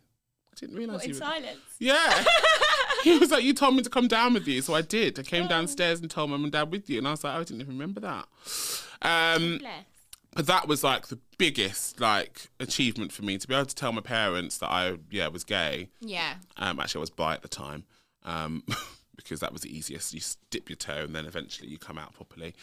[0.60, 1.18] Didn't realise you were.
[1.18, 1.58] silence.
[1.78, 2.24] Yeah.
[3.04, 4.62] he was like, you told me to come down with you.
[4.62, 5.18] So I did.
[5.18, 6.98] I came downstairs and told mum and dad with you.
[6.98, 8.26] And I was like, oh, I didn't even remember that.
[9.02, 9.84] Um, Bless.
[10.34, 13.92] but that was like the biggest like achievement for me to be able to tell
[13.92, 15.88] my parents that I, yeah, was gay.
[16.00, 16.34] Yeah.
[16.56, 17.84] Um, actually, I was bi at the time.
[18.24, 18.64] Um,
[19.18, 20.14] because that was the easiest.
[20.14, 22.54] You dip your toe and then eventually you come out properly.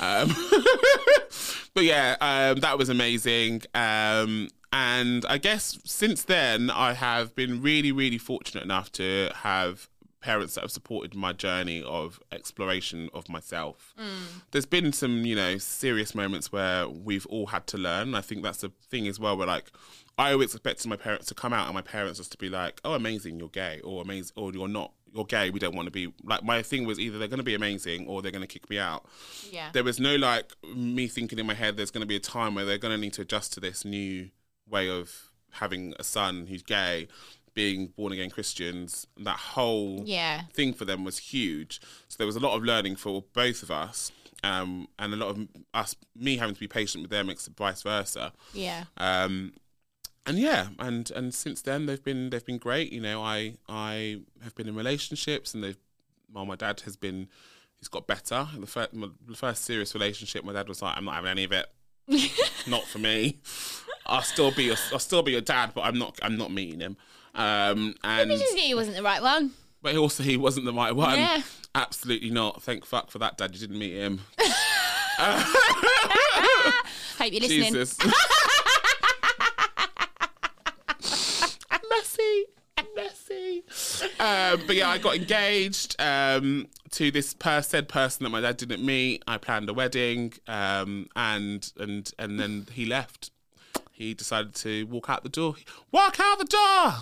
[0.00, 0.34] Um,
[1.74, 3.62] but yeah, um, that was amazing.
[3.74, 9.88] Um, and I guess since then, I have been really, really fortunate enough to have
[10.20, 13.94] parents that have supported my journey of exploration of myself.
[13.98, 14.42] Mm.
[14.50, 18.14] There's been some, you know, serious moments where we've all had to learn.
[18.14, 19.70] I think that's the thing as well, where like,
[20.18, 22.80] I always expected my parents to come out and my parents just to be like,
[22.84, 25.92] oh, amazing, you're gay, or amazing, or you're not, you're gay, we don't want to
[25.92, 26.12] be.
[26.24, 28.68] Like, my thing was either they're going to be amazing or they're going to kick
[28.68, 29.06] me out.
[29.48, 29.70] Yeah.
[29.72, 32.56] There was no like me thinking in my head, there's going to be a time
[32.56, 34.30] where they're going to need to adjust to this new
[34.70, 37.08] way of having a son who's gay,
[37.54, 39.06] being born again Christians.
[39.16, 40.42] That whole Yeah.
[40.52, 41.80] thing for them was huge.
[42.08, 44.12] So there was a lot of learning for both of us.
[44.44, 48.32] Um, and a lot of us, me having to be patient with them, vice versa.
[48.52, 48.84] Yeah.
[48.96, 49.54] Um,
[50.26, 52.92] and yeah, and and since then they've been they've been great.
[52.92, 55.78] You know, I I have been in relationships, and they've
[56.32, 57.28] well, my dad has been
[57.80, 58.46] he's got better.
[58.56, 61.50] The first the first serious relationship, my dad was like, I'm not having any of
[61.52, 61.66] it.
[62.68, 63.38] not for me.
[64.08, 66.80] I'll still be your, I'll still be your dad, but I'm not I'm not meeting
[66.80, 66.96] him.
[67.34, 69.52] Um, and You just knew he wasn't the right one.
[69.82, 71.18] but also he wasn't the right one.
[71.18, 71.42] Yeah.
[71.74, 72.62] Absolutely not.
[72.62, 73.54] Thank fuck for that, Dad.
[73.54, 74.20] You didn't meet him.
[77.18, 77.72] Hope you're listening.
[77.74, 77.98] Jesus.
[81.90, 82.44] messy,
[82.94, 83.62] messy.
[84.20, 88.56] Um, but yeah, I got engaged um, to this per- said person that my dad
[88.56, 89.22] didn't meet.
[89.26, 93.30] I planned a wedding, um, and and and then he left.
[93.98, 95.56] He decided to walk out the door.
[95.90, 96.92] Walk out the door.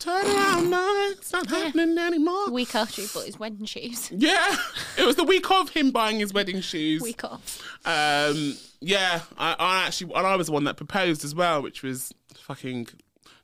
[0.00, 2.50] Turn around, no, it's not happening anymore.
[2.50, 4.10] Week after he bought his wedding shoes.
[4.10, 4.56] Yeah,
[4.98, 7.00] it was the week of him buying his wedding shoes.
[7.00, 7.62] Week off.
[7.84, 11.84] Um, yeah, I, I actually, and I was the one that proposed as well, which
[11.84, 12.88] was fucking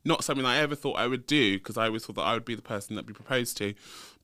[0.04, 2.44] not something I ever thought I would do because I always thought that I would
[2.44, 3.74] be the person that be proposed to.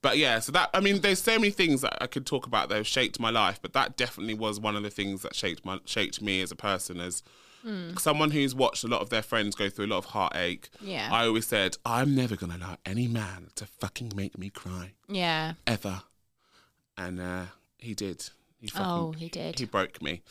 [0.03, 2.71] But yeah, so that I mean, there's so many things that I could talk about
[2.71, 5.65] that have shaped my life, but that definitely was one of the things that shaped
[5.65, 7.23] my shaped me as a person as.
[7.99, 10.71] Someone who's watched a lot of their friends go through a lot of heartache.
[10.81, 11.09] Yeah.
[11.13, 14.93] I always said, I'm never going to allow any man to fucking make me cry
[15.09, 15.53] Yeah.
[15.67, 16.03] ever.
[16.97, 17.45] And uh,
[17.79, 18.29] he did.
[18.61, 19.59] He fucking, Oh, he did.
[19.59, 20.23] He broke me.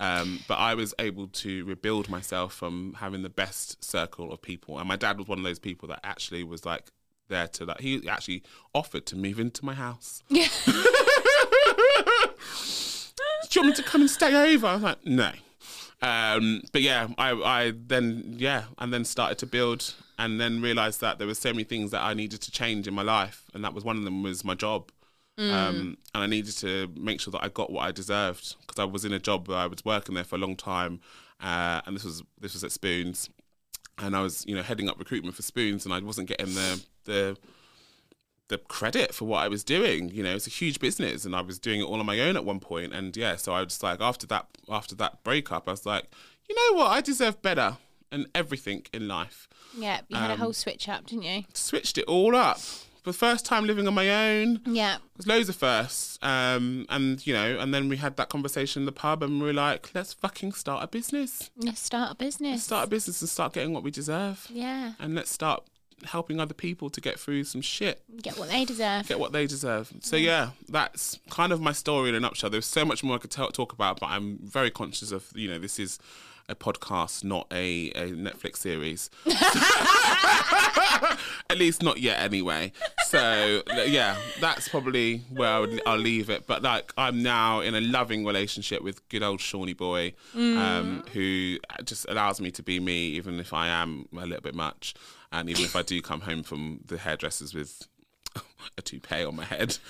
[0.00, 4.78] Um, but I was able to rebuild myself from having the best circle of people.
[4.78, 6.92] And my dad was one of those people that actually was like
[7.28, 8.42] there to like he actually
[8.74, 10.22] offered to move into my house.
[10.28, 10.46] Yeah.
[13.50, 14.66] Do you want me to come and stay over?
[14.66, 15.32] I was like, no.
[16.00, 21.00] Um, but yeah, I, I then yeah, and then started to build, and then realized
[21.00, 23.64] that there were so many things that I needed to change in my life, and
[23.64, 24.90] that was one of them was my job.
[25.38, 28.84] Um, and I needed to make sure that I got what I deserved because I
[28.84, 31.00] was in a job where I was working there for a long time,
[31.40, 33.30] uh, and this was this was at Spoons,
[33.98, 36.84] and I was you know heading up recruitment for Spoons, and I wasn't getting the
[37.04, 37.36] the
[38.48, 40.08] the credit for what I was doing.
[40.10, 42.36] You know, it's a huge business, and I was doing it all on my own
[42.36, 42.92] at one point.
[42.94, 46.04] And yeah, so I was like, after that, after that breakup, I was like,
[46.48, 47.76] you know what, I deserve better
[48.10, 49.48] and everything in life.
[49.76, 50.00] Yeah.
[50.08, 51.44] You had a whole switch up, didn't you?
[51.52, 52.58] Switched it all up.
[52.58, 54.08] For the first time living on my
[54.40, 54.96] own, Yeah.
[55.16, 56.18] there's loads of firsts.
[56.22, 59.46] Um, and you know, and then we had that conversation in the pub, and we
[59.48, 61.50] were like, let's fucking start a business.
[61.58, 62.64] Let's start a business.
[62.64, 64.46] Start a business and start getting what we deserve.
[64.50, 64.94] Yeah.
[64.98, 65.64] And let's start
[66.04, 68.02] helping other people to get through some shit.
[68.22, 69.06] Get what they deserve.
[69.08, 69.92] get what they deserve.
[70.00, 72.50] So yeah, that's kind of my story in a nutshell.
[72.50, 75.48] There's so much more I could tell, talk about, but I'm very conscious of you
[75.48, 75.98] know this is
[76.48, 79.10] a podcast, not a, a Netflix series.
[81.50, 82.72] At least not yet, anyway.
[83.06, 86.46] So yeah, that's probably where I would I'll leave it.
[86.46, 91.58] But like I'm now in a loving relationship with good old Shawnee boy, um, who
[91.84, 94.94] just allows me to be me, even if I am a little bit much,
[95.32, 97.86] and even if I do come home from the hairdressers with
[98.78, 99.76] a toupee on my head.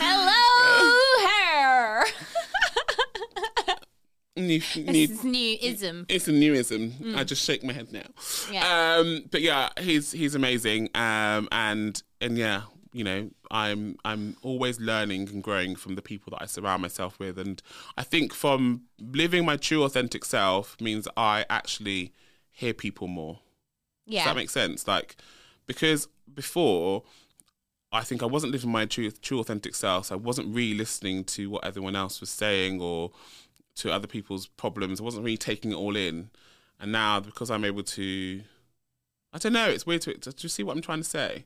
[0.00, 0.37] Hello,
[4.38, 6.06] New, This new, is new ism.
[6.08, 7.16] it's a newism.
[7.16, 8.06] I just shake my head now.
[8.50, 8.96] Yeah.
[8.98, 10.90] Um, but yeah, he's he's amazing.
[10.94, 12.62] Um, and and yeah,
[12.92, 17.18] you know, I'm I'm always learning and growing from the people that I surround myself
[17.18, 17.60] with, and
[17.96, 22.12] I think from living my true authentic self means I actually
[22.50, 23.40] hear people more.
[24.06, 24.20] Yeah.
[24.24, 24.88] Does that make sense?
[24.88, 25.16] Like,
[25.66, 27.02] because before,
[27.92, 30.06] I think I wasn't living my true, true authentic self.
[30.06, 33.10] So I wasn't really listening to what everyone else was saying or
[33.78, 35.00] to other people's problems.
[35.00, 36.30] I wasn't really taking it all in,
[36.78, 38.42] and now because I'm able to,
[39.32, 39.68] I don't know.
[39.68, 40.14] It's weird to.
[40.14, 41.44] Do you see what I'm trying to say?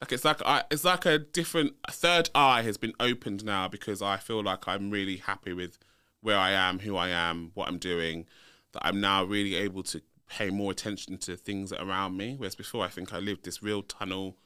[0.00, 3.68] Like it's like I, it's like a different a third eye has been opened now
[3.68, 5.78] because I feel like I'm really happy with
[6.20, 8.26] where I am, who I am, what I'm doing.
[8.72, 12.34] That I'm now really able to pay more attention to things around me.
[12.36, 14.36] Whereas before, I think I lived this real tunnel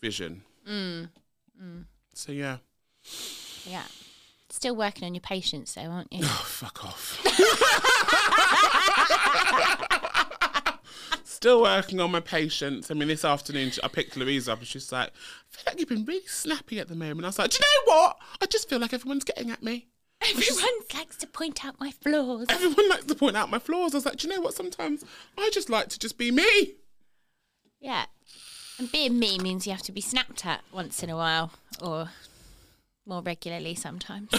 [0.00, 0.42] vision.
[0.68, 1.08] Mm,
[1.60, 1.84] mm.
[2.12, 2.58] So yeah.
[3.64, 3.84] Yeah.
[4.52, 6.20] Still working on your patience, though, aren't you?
[6.24, 7.20] Oh, fuck off.
[11.24, 12.90] Still working on my patience.
[12.90, 15.88] I mean, this afternoon I picked Louisa up and she's like, I feel like you've
[15.88, 17.24] been really snappy at the moment.
[17.24, 18.16] I was like, do you know what?
[18.42, 19.86] I just feel like everyone's getting at me.
[20.22, 22.46] Everyone likes to point out my flaws.
[22.50, 23.94] Everyone likes to point out my flaws.
[23.94, 24.52] I was like, do you know what?
[24.52, 25.02] Sometimes
[25.38, 26.74] I just like to just be me.
[27.80, 28.04] Yeah.
[28.78, 32.10] And being me means you have to be snapped at once in a while or
[33.06, 34.30] more regularly sometimes.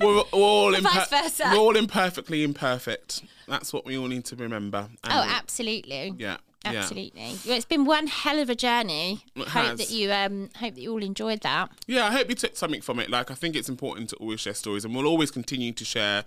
[0.06, 1.50] we're all versa.
[1.52, 3.22] we're all imperfectly imperfect.
[3.48, 4.88] That's what we all need to remember.
[5.04, 6.14] And oh, absolutely.
[6.18, 7.36] yeah, Absolutely.
[7.46, 9.24] Well, it's been one hell of a journey.
[9.34, 9.78] It hope has.
[9.78, 11.70] that you um hope that you all enjoyed that.
[11.86, 13.10] Yeah, I hope you took something from it.
[13.10, 16.24] Like, I think it's important to always share stories, and we'll always continue to share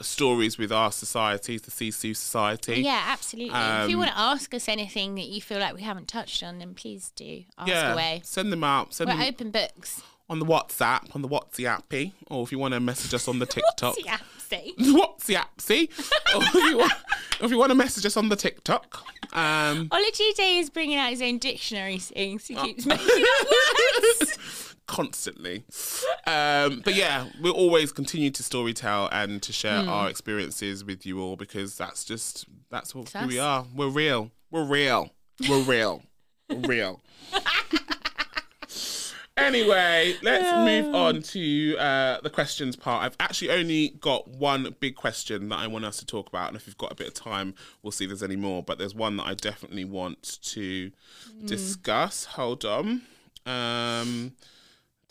[0.00, 2.82] stories with our societies, the CSU Society.
[2.82, 3.54] Yeah, absolutely.
[3.54, 6.42] if you Um, want to ask us anything that you feel like we haven't touched
[6.42, 8.20] on, then please do ask Yeah, away.
[8.24, 8.94] send them out.
[8.94, 10.02] Send We're them open books.
[10.30, 13.46] on the WhatsApp, on the WhatsApp, or if you want to message us on the
[13.56, 13.96] TikTok.
[14.04, 14.74] Yeah, see.
[14.78, 15.46] WhatsApp,
[16.34, 16.92] or if you, want,
[17.42, 19.04] if you want to message us on the TikTok.
[19.34, 22.38] Um, Olajide is bringing out his own dictionary soon.
[22.38, 22.64] So he Oh.
[22.64, 23.46] keeps making up
[24.20, 24.71] words.
[24.92, 25.64] constantly.
[26.26, 31.20] Um, but yeah, we'll always continue to storytell and to share our experiences with you
[31.20, 33.64] all because that's just that's what, who we are.
[33.74, 34.30] We're real.
[34.50, 35.10] We're real.
[35.48, 36.02] We're real.
[36.48, 37.00] We're real.
[39.34, 40.44] Anyway, let's
[40.84, 43.02] move on to uh, the questions part.
[43.02, 46.56] I've actually only got one big question that I want us to talk about, and
[46.56, 48.62] if we've got a bit of time, we'll see if there's any more.
[48.62, 50.92] But there's one that I definitely want to
[51.46, 52.26] discuss.
[52.26, 53.02] Hold on.
[53.46, 54.32] Um.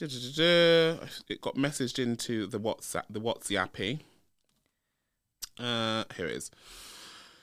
[0.02, 4.00] It got messaged into the WhatsApp, the WhatsApp.
[5.60, 6.52] Uh, here it is.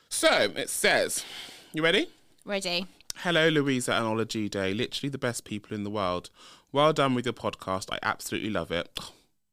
[0.09, 1.25] So it says,
[1.73, 2.09] "You ready?"
[2.45, 2.87] Ready.
[3.17, 4.77] Hello, Louisa and Olajide.
[4.77, 6.31] Literally the best people in the world.
[6.73, 7.93] Well done with your podcast.
[7.93, 8.99] I absolutely love it.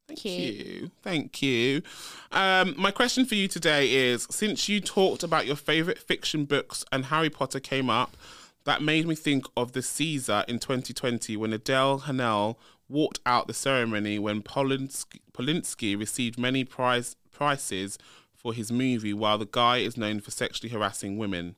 [0.08, 0.66] Thank Cute.
[0.66, 0.90] you.
[1.02, 1.82] Thank you.
[2.30, 6.84] Um, my question for you today is since you talked about your favourite fiction books
[6.92, 8.16] and Harry Potter came up,
[8.64, 12.56] that made me think of the César in 2020 when Adèle Haenel
[12.88, 17.98] walked out the ceremony when Polanski, Polanski received many prize, prizes
[18.34, 21.56] for his movie, while the guy is known for sexually harassing women.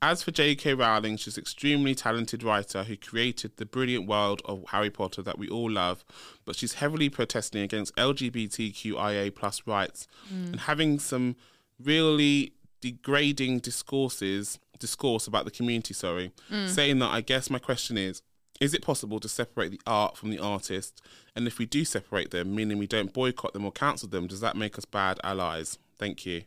[0.00, 0.74] As for J.K.
[0.74, 5.38] Rowling, she's an extremely talented writer who created the brilliant world of Harry Potter that
[5.38, 6.04] we all love,
[6.44, 10.52] but she's heavily protesting against LGBTQIA plus rights mm.
[10.52, 11.34] and having some
[11.82, 16.68] really degrading discourses discourse about the community, sorry, mm.
[16.68, 18.22] saying that I guess my question is
[18.60, 21.00] is it possible to separate the art from the artist?
[21.36, 24.40] And if we do separate them, meaning we don't boycott them or cancel them, does
[24.40, 25.78] that make us bad allies?
[25.96, 26.42] Thank you.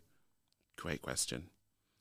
[0.78, 1.46] Great question.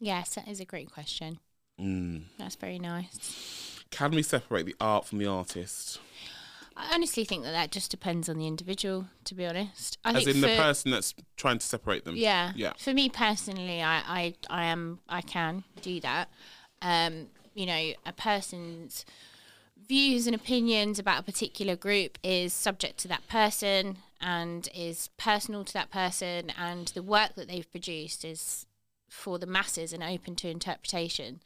[0.01, 1.39] Yes, that is a great question.
[1.81, 2.23] Mm.
[2.39, 3.83] That's very nice.
[3.91, 6.01] Can we separate the art from the artist?
[6.77, 9.07] I honestly think that that just depends on the individual.
[9.25, 12.17] To be honest, I As in the person that's trying to separate them?
[12.17, 12.53] Yeah.
[12.57, 12.73] Yeah.
[12.79, 16.31] For me personally, I, I, I am I can do that.
[16.81, 19.05] Um, you know, a person's
[19.91, 25.65] views and opinions about a particular group is subject to that person and is personal
[25.65, 28.67] to that person and the work that they've produced is
[29.09, 31.41] for the masses and open to interpretation.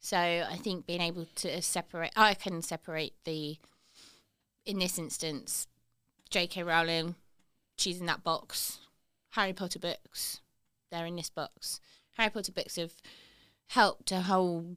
[0.00, 3.56] So I think being able to separate I can separate the
[4.66, 5.66] in this instance,
[6.28, 6.64] J.K.
[6.64, 7.14] Rowling,
[7.78, 8.80] she's in that box.
[9.30, 10.42] Harry Potter books,
[10.92, 11.80] they're in this box.
[12.18, 12.92] Harry Potter books have
[13.68, 14.76] helped a whole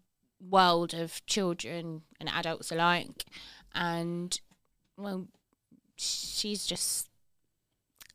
[0.49, 3.25] world of children and adults alike.
[3.73, 4.39] And,
[4.97, 5.27] well,
[5.97, 7.07] she's just.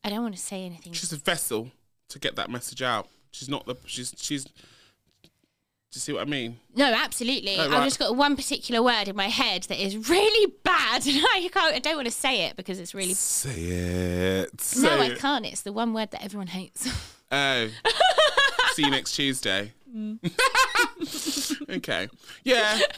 [0.04, 0.92] I don't want to say anything.
[0.92, 1.70] She's a vessel
[2.08, 3.08] to get that message out.
[3.30, 3.76] She's not the.
[3.86, 4.14] She's.
[4.18, 4.44] She's.
[4.44, 6.58] Do you see what I mean?
[6.74, 7.56] No, absolutely.
[7.58, 11.16] Oh, I've just got one particular word in my head that is really bad, and
[11.34, 11.74] I can't.
[11.74, 13.14] I don't want to say it because it's really.
[13.14, 14.50] Say it.
[14.78, 15.46] no, Say I can't.
[15.46, 16.88] It's the one word that everyone hates.
[17.32, 17.68] Oh.
[18.74, 19.72] See you next Tuesday.
[19.90, 20.18] Mm.
[21.70, 22.08] okay.
[22.44, 22.78] Yeah.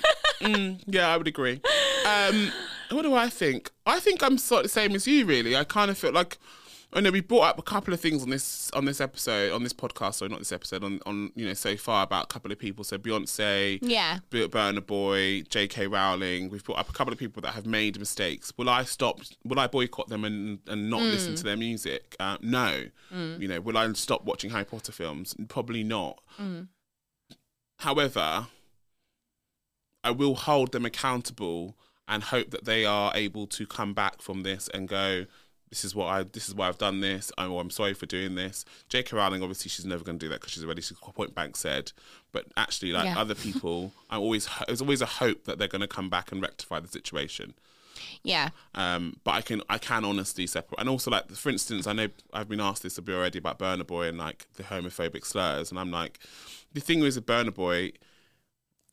[0.40, 1.60] Mm, yeah, I would agree.
[2.06, 2.52] Um,
[2.92, 3.72] what do I think?
[3.84, 5.56] I think I'm sort of the same as you, really.
[5.56, 6.38] I kind of feel like
[6.92, 9.64] I know we brought up a couple of things on this on this episode on
[9.64, 10.14] this podcast.
[10.14, 10.84] Sorry, not this episode.
[10.84, 12.84] On on you know so far about a couple of people.
[12.84, 14.20] So Beyonce, Yeah.
[14.30, 15.88] Burna Boy, J.K.
[15.88, 16.50] Rowling.
[16.50, 18.52] We've brought up a couple of people that have made mistakes.
[18.56, 19.18] Will I stop?
[19.44, 22.14] Will I boycott them and and not listen to their music?
[22.20, 22.84] Uh, no.
[23.10, 25.34] You know, will I stop watching Harry Potter films?
[25.48, 26.20] Probably not.
[27.80, 28.46] However,
[30.04, 31.76] I will hold them accountable
[32.06, 35.26] and hope that they are able to come back from this and go,
[35.68, 37.30] this is what I, this is why I've done this.
[37.36, 38.64] I'm, I'm sorry for doing this.
[38.88, 39.14] J.K.
[39.14, 41.92] Rowling, obviously, she's never going to do that because she's already, she's point blank said.
[42.32, 43.18] But actually, like Yeah.
[43.18, 46.40] other people, I always, there's always a hope that they're going to come back and
[46.40, 47.52] rectify the situation.
[48.22, 48.50] Yeah.
[48.74, 52.08] Um, but I can I can honestly separate, and also like for instance, I know
[52.32, 55.70] I've been asked this a bit already about Burna Boy and like the homophobic slurs,
[55.70, 56.20] and I'm like,
[56.72, 57.92] the thing is with Burna Boy,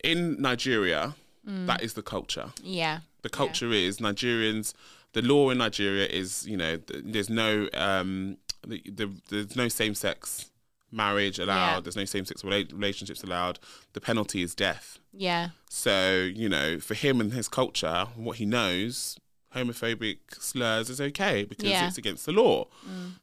[0.06, 2.48] in Nigeria, that is the culture.
[2.62, 3.00] Yeah.
[3.22, 4.72] The culture is Nigerians.
[5.12, 8.36] The law in Nigeria is you know th- there's no um
[8.66, 10.50] the, the, there's no same sex
[10.90, 11.74] marriage allowed.
[11.74, 11.80] Yeah.
[11.80, 13.58] There's no same sex relationships allowed.
[13.92, 14.98] The penalty is death.
[15.12, 15.50] Yeah.
[15.68, 19.18] So, you know, for him and his culture, what he knows,
[19.54, 21.86] homophobic slurs is okay because Yeah.
[21.88, 22.66] it's against the law.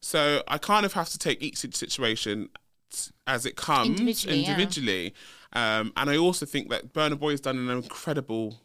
[0.02, 2.50] So I kind of have to take each situation
[3.26, 5.10] as it comes Individually, yeah.
[5.54, 8.60] Um, and I also think that Burna Boy has done an incredible,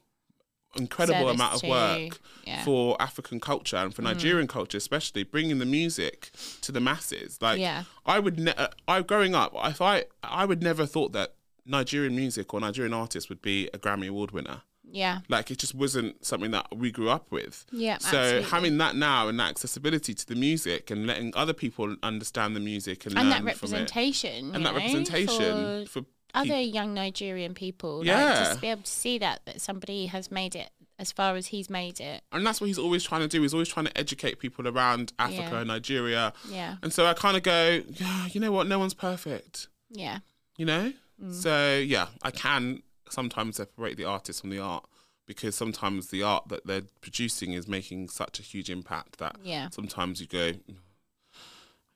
[0.77, 2.65] incredible Service amount of work yeah.
[2.65, 3.95] for African culture and Mm.
[3.97, 6.31] for Nigerian culture, especially bringing the music
[6.63, 7.39] to the masses.
[7.41, 7.85] Like Yeah.
[8.07, 11.35] I would, ne- uh, I growing up, if I, I would never thought that
[11.67, 14.63] Nigerian music or Nigerian artists would be a Grammy Award winner.
[14.91, 15.21] Yeah.
[15.29, 17.67] Like it just wasn't something that we grew up with.
[17.71, 18.51] Yeah, So absolutely.
[18.51, 22.61] having that now and that accessibility to the music and letting other people understand the
[22.61, 23.73] music and, And learn that from it.
[23.73, 24.55] representation.
[24.55, 27.99] and that know, representation for for, other peop- young Nigerian people.
[27.99, 28.39] Like, Yeah.
[28.39, 31.47] just to be able to see that that somebody has made it as far as
[31.49, 32.23] he's made it.
[32.33, 33.41] and that's what he's always trying to do.
[33.43, 35.59] He's always trying to educate people around Africa Yeah.
[35.61, 36.33] and Nigeria.
[36.51, 36.77] Yeah.
[36.83, 38.67] And so I kind of go, yeah, you know what?
[38.67, 39.69] No one's perfect.
[39.91, 40.19] Yeah.
[40.57, 41.35] you know Mm.
[41.35, 44.85] so yeah i can sometimes separate the artist from the art
[45.27, 49.69] because sometimes the art that they're producing is making such a huge impact that Yeah.
[49.71, 50.53] sometimes you go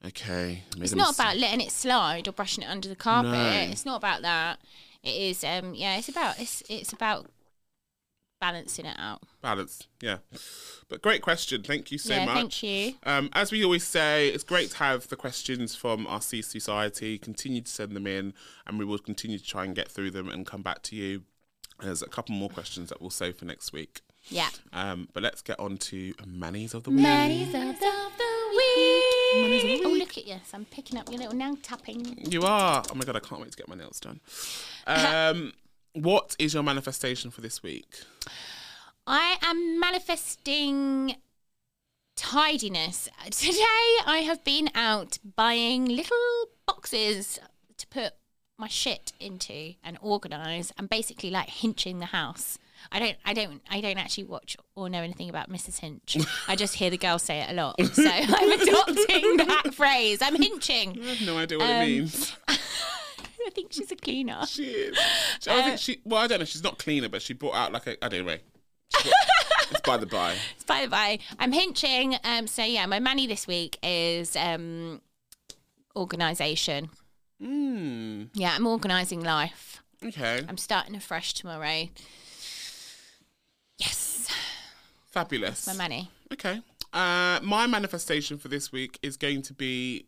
[0.05, 3.32] okay It's not about letting it slide or brushing it under the carpet.
[3.32, 3.66] No.
[3.70, 4.59] It's not about that.
[5.03, 7.26] It is um yeah, it's about it's it's about
[8.40, 9.22] balancing it out.
[9.40, 10.16] balance yeah
[10.88, 12.94] but great question thank you so yeah, much thank you.
[13.05, 17.18] Um, as we always say, it's great to have the questions from our C Society.
[17.18, 18.34] Continue to send them in,
[18.66, 21.22] and we will continue to try and get through them and come back to you.
[21.80, 24.03] There's a couple more questions that we'll save for next week.
[24.28, 24.50] Yeah.
[24.72, 27.00] Um, but let's get on to Manny's of the Week.
[27.00, 28.31] Manny's of the week.
[28.55, 32.30] Oh, look at yes, I'm picking up your little nail tapping.
[32.30, 32.82] You are.
[32.90, 34.20] Oh my god, I can't wait to get my nails done.
[34.86, 35.53] Um,
[35.94, 38.03] what is your manifestation for this week?
[39.07, 41.16] I am manifesting
[42.16, 43.09] tidiness.
[43.30, 47.40] Today I have been out buying little boxes
[47.78, 48.14] to put
[48.59, 52.59] my shit into and organize and basically like hinching the house.
[52.90, 55.78] I don't I don't I don't actually watch or know anything about Mrs.
[55.80, 56.16] Hinch.
[56.48, 57.76] I just hear the girls say it a lot.
[57.94, 60.20] So I'm adopting that phrase.
[60.22, 60.98] I'm hinching.
[61.02, 62.36] I have no idea what Um, it means.
[62.48, 64.46] I think she's a cleaner.
[64.46, 64.98] She is.
[65.40, 66.00] She- I uh, think she.
[66.04, 66.44] Well, I don't know.
[66.44, 68.02] She's not cleaner, but she brought out like a.
[68.04, 68.36] I don't know.
[68.92, 69.06] Brought-
[69.70, 70.36] it's by the by.
[70.66, 72.16] By the by, I'm hinching.
[72.24, 75.00] Um, so yeah, my money this week is um,
[75.96, 76.90] organisation.
[77.40, 78.24] Hmm.
[78.34, 79.82] Yeah, I'm organising life.
[80.04, 80.44] Okay.
[80.48, 81.88] I'm starting afresh tomorrow.
[85.12, 85.66] Fabulous.
[85.66, 86.10] my money.
[86.32, 86.62] Okay.
[86.92, 90.06] Uh, my manifestation for this week is going to be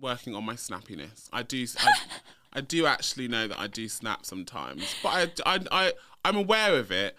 [0.00, 1.28] working on my snappiness.
[1.32, 1.64] I do.
[1.78, 1.92] I,
[2.52, 5.08] I do actually know that I do snap sometimes, but
[5.46, 5.92] I, I, I,
[6.24, 7.16] I'm aware of it.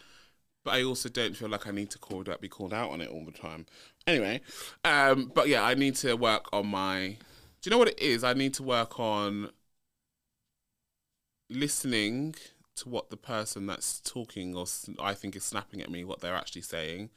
[0.66, 3.00] But I also don't feel like I need to call out, be called out on
[3.00, 3.66] it all the time.
[4.06, 4.42] Anyway,
[4.84, 7.18] um, but yeah, I need to work on my.
[7.62, 8.26] Do you know what it is?
[8.26, 9.52] I need to work on
[11.50, 12.36] listening
[12.80, 14.66] to what the person that's talking or
[15.00, 17.10] I think is snapping at me, what they're actually saying,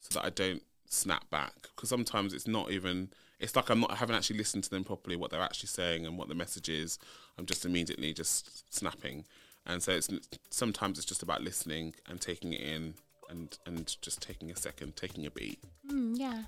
[0.00, 1.54] so that I don't snap back.
[1.74, 3.10] Because sometimes it's not even.
[3.40, 3.92] It's like I'm not.
[3.92, 6.68] I haven't actually listened to them properly, what they're actually saying and what the message
[6.68, 6.98] is.
[7.38, 9.24] I'm just immediately just snapping,
[9.66, 10.08] and so it's
[10.50, 12.94] sometimes it's just about listening and taking it in
[13.28, 15.58] and and just taking a second, taking a beat.
[15.90, 16.42] Mm, yeah,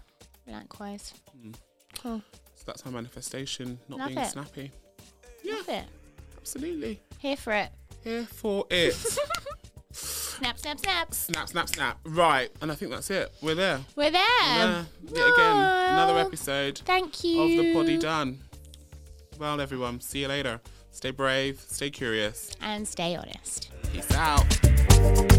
[0.47, 1.12] likewise.
[1.99, 2.23] Cool.
[2.55, 4.31] So that's my manifestation, not Love being it.
[4.31, 4.71] snappy.
[5.45, 5.85] Love it.
[6.47, 7.01] Absolutely.
[7.18, 7.70] Here for it.
[8.05, 8.94] Here for it.
[9.90, 11.12] Snap, snap, snap.
[11.14, 11.99] snap, snap, snap.
[12.05, 13.32] Right, and I think that's it.
[13.42, 13.80] We're there.
[13.97, 14.22] We're there.
[14.22, 14.84] Yeah.
[15.03, 17.40] Yet again, another episode Thank you.
[17.40, 18.40] of the poddy done.
[19.40, 20.61] Well, everyone, see you later.
[20.92, 22.53] Stay brave, stay curious.
[22.61, 23.70] And stay honest.
[23.90, 25.36] Peace out.